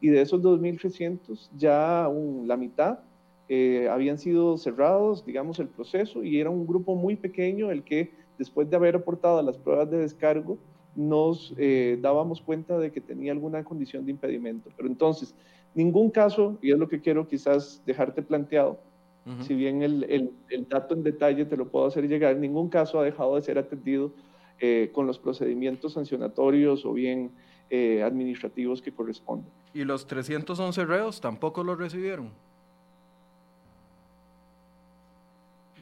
[0.00, 2.10] Y de esos 2.300, ya
[2.44, 2.98] la mitad
[3.48, 8.10] eh, habían sido cerrados, digamos, el proceso y era un grupo muy pequeño el que,
[8.36, 10.58] después de haber aportado las pruebas de descargo,
[10.94, 14.70] nos eh, dábamos cuenta de que tenía alguna condición de impedimento.
[14.76, 15.34] Pero entonces,
[15.74, 18.78] ningún caso, y es lo que quiero quizás dejarte planteado,
[19.46, 20.32] si bien el,
[20.68, 24.12] dato en detalle te lo puedo hacer llegar, ningún caso ha dejado de ser atendido
[24.58, 27.30] eh, con los procedimientos sancionatorios o bien
[27.68, 29.48] eh, administrativos que corresponden.
[29.72, 32.30] ¿Y los 311 reos tampoco los recibieron?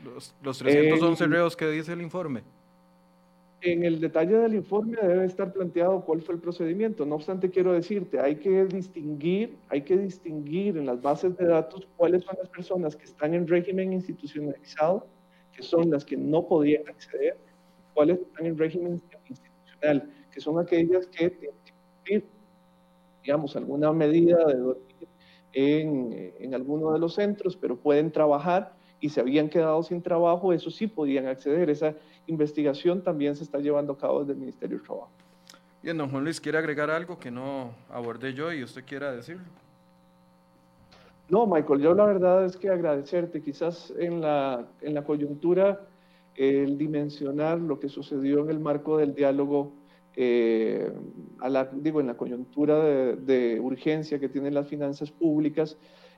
[0.04, 2.42] Los, los 311 reos que dice el informe.
[3.60, 7.04] En el detalle del informe debe estar planteado cuál fue el procedimiento.
[7.04, 11.88] No obstante, quiero decirte, hay que distinguir, hay que distinguir en las bases de datos
[11.96, 15.08] cuáles son las personas que están en régimen institucionalizado,
[15.52, 17.36] que son las que no podían acceder,
[17.94, 18.92] cuáles están en régimen
[19.28, 21.56] institucional, que son aquellas que tienen
[22.04, 22.24] que
[23.24, 24.74] digamos, alguna medida de
[25.52, 30.52] en, en alguno de los centros, pero pueden trabajar y se habían quedado sin trabajo,
[30.52, 31.70] eso sí podían acceder.
[31.70, 31.94] Esa
[32.28, 35.10] investigación también se está llevando a cabo desde el Ministerio del Trabajo.
[35.82, 39.44] Bien, don Juan Luis, ¿quiere agregar algo que no abordé yo y usted quiera decirlo?
[41.28, 43.42] No, Michael, yo la verdad es que agradecerte.
[43.42, 45.86] Quizás en la, en la coyuntura,
[46.34, 49.72] el dimensionar lo que sucedió en el marco del diálogo,
[50.16, 50.90] eh,
[51.40, 55.76] a la, digo, en la coyuntura de, de, urgencia que tienen las finanzas públicas,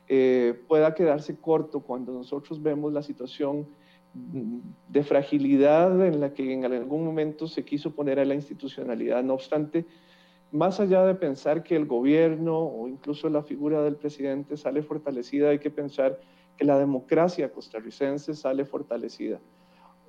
[0.09, 3.67] eh, pueda quedarse corto cuando nosotros vemos la situación
[4.13, 9.23] de fragilidad en la que en algún momento se quiso poner a la institucionalidad.
[9.23, 9.87] No obstante,
[10.51, 15.51] más allá de pensar que el gobierno o incluso la figura del presidente sale fortalecida,
[15.51, 16.19] hay que pensar
[16.57, 19.41] que la democracia costarricense sale fortalecida.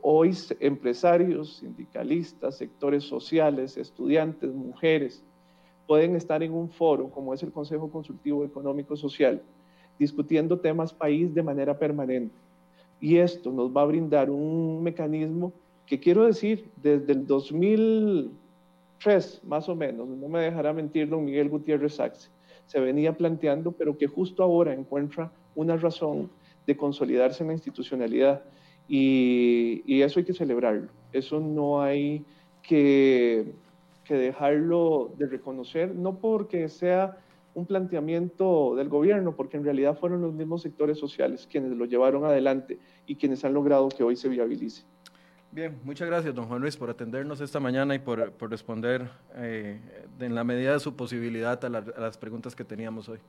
[0.02, 5.24] Hoy empresarios, sindicalistas, sectores sociales, estudiantes, mujeres,
[5.86, 9.44] pueden estar en un foro como es el Consejo Consultivo Económico Social,
[10.00, 12.36] discutiendo temas país de manera permanente.
[13.02, 15.52] Y esto nos va a brindar un mecanismo
[15.86, 18.32] que quiero decir, desde el 2000
[19.02, 22.30] tres más o menos, no me dejará mentir don Miguel Gutiérrez Saxe,
[22.66, 26.30] se venía planteando, pero que justo ahora encuentra una razón
[26.66, 28.44] de consolidarse en la institucionalidad.
[28.88, 30.90] Y, eso hay que celebrarlo.
[31.12, 32.24] Eso no hay
[32.62, 33.54] que
[34.08, 37.18] dejarlo de reconocer, no porque sea
[37.54, 42.24] un planteamiento del gobierno, porque en realidad fueron los mismos sectores sociales quienes lo llevaron
[42.26, 44.84] adelante y quienes han logrado que hoy se viabilice.
[45.52, 49.82] Bien, muchas gracias, don Juan Luis, por atendernos esta mañana y por, por responder eh,
[50.20, 53.20] en la medida de su posibilidad a, la, a, las preguntas que teníamos hoy.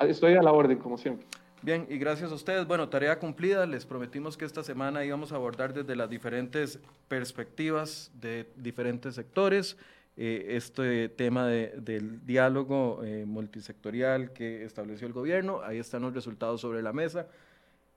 [0.00, 1.24] Estoy a la orden, como siempre.
[1.62, 2.66] Bien, y gracias a ustedes.
[2.66, 3.66] Bueno, tarea cumplida.
[3.66, 9.76] Les prometimos que esta semana íbamos a abordar desde las diferentes perspectivas de diferentes sectores
[10.16, 15.62] eh, este tema de, del diálogo eh, multisectorial que estableció el gobierno.
[15.62, 17.26] Ahí están los resultados sobre la mesa.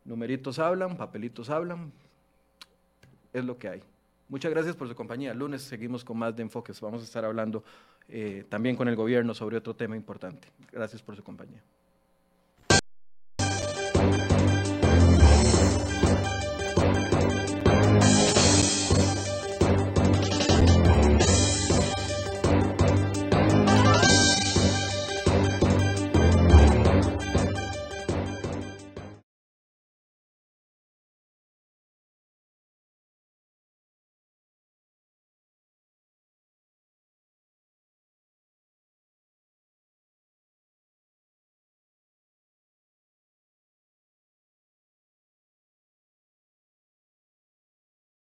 [0.06, 1.92] Numeritos hablan, papelitos hablan,
[3.34, 3.84] es lo que hay.
[4.30, 5.32] Muchas gracias por su compañía.
[5.32, 6.80] El lunes seguimos con más de enfoques.
[6.80, 7.64] Vamos a estar hablando
[8.08, 10.48] eh, también con el gobierno sobre otro tema importante.
[10.72, 11.62] Gracias por su compañía.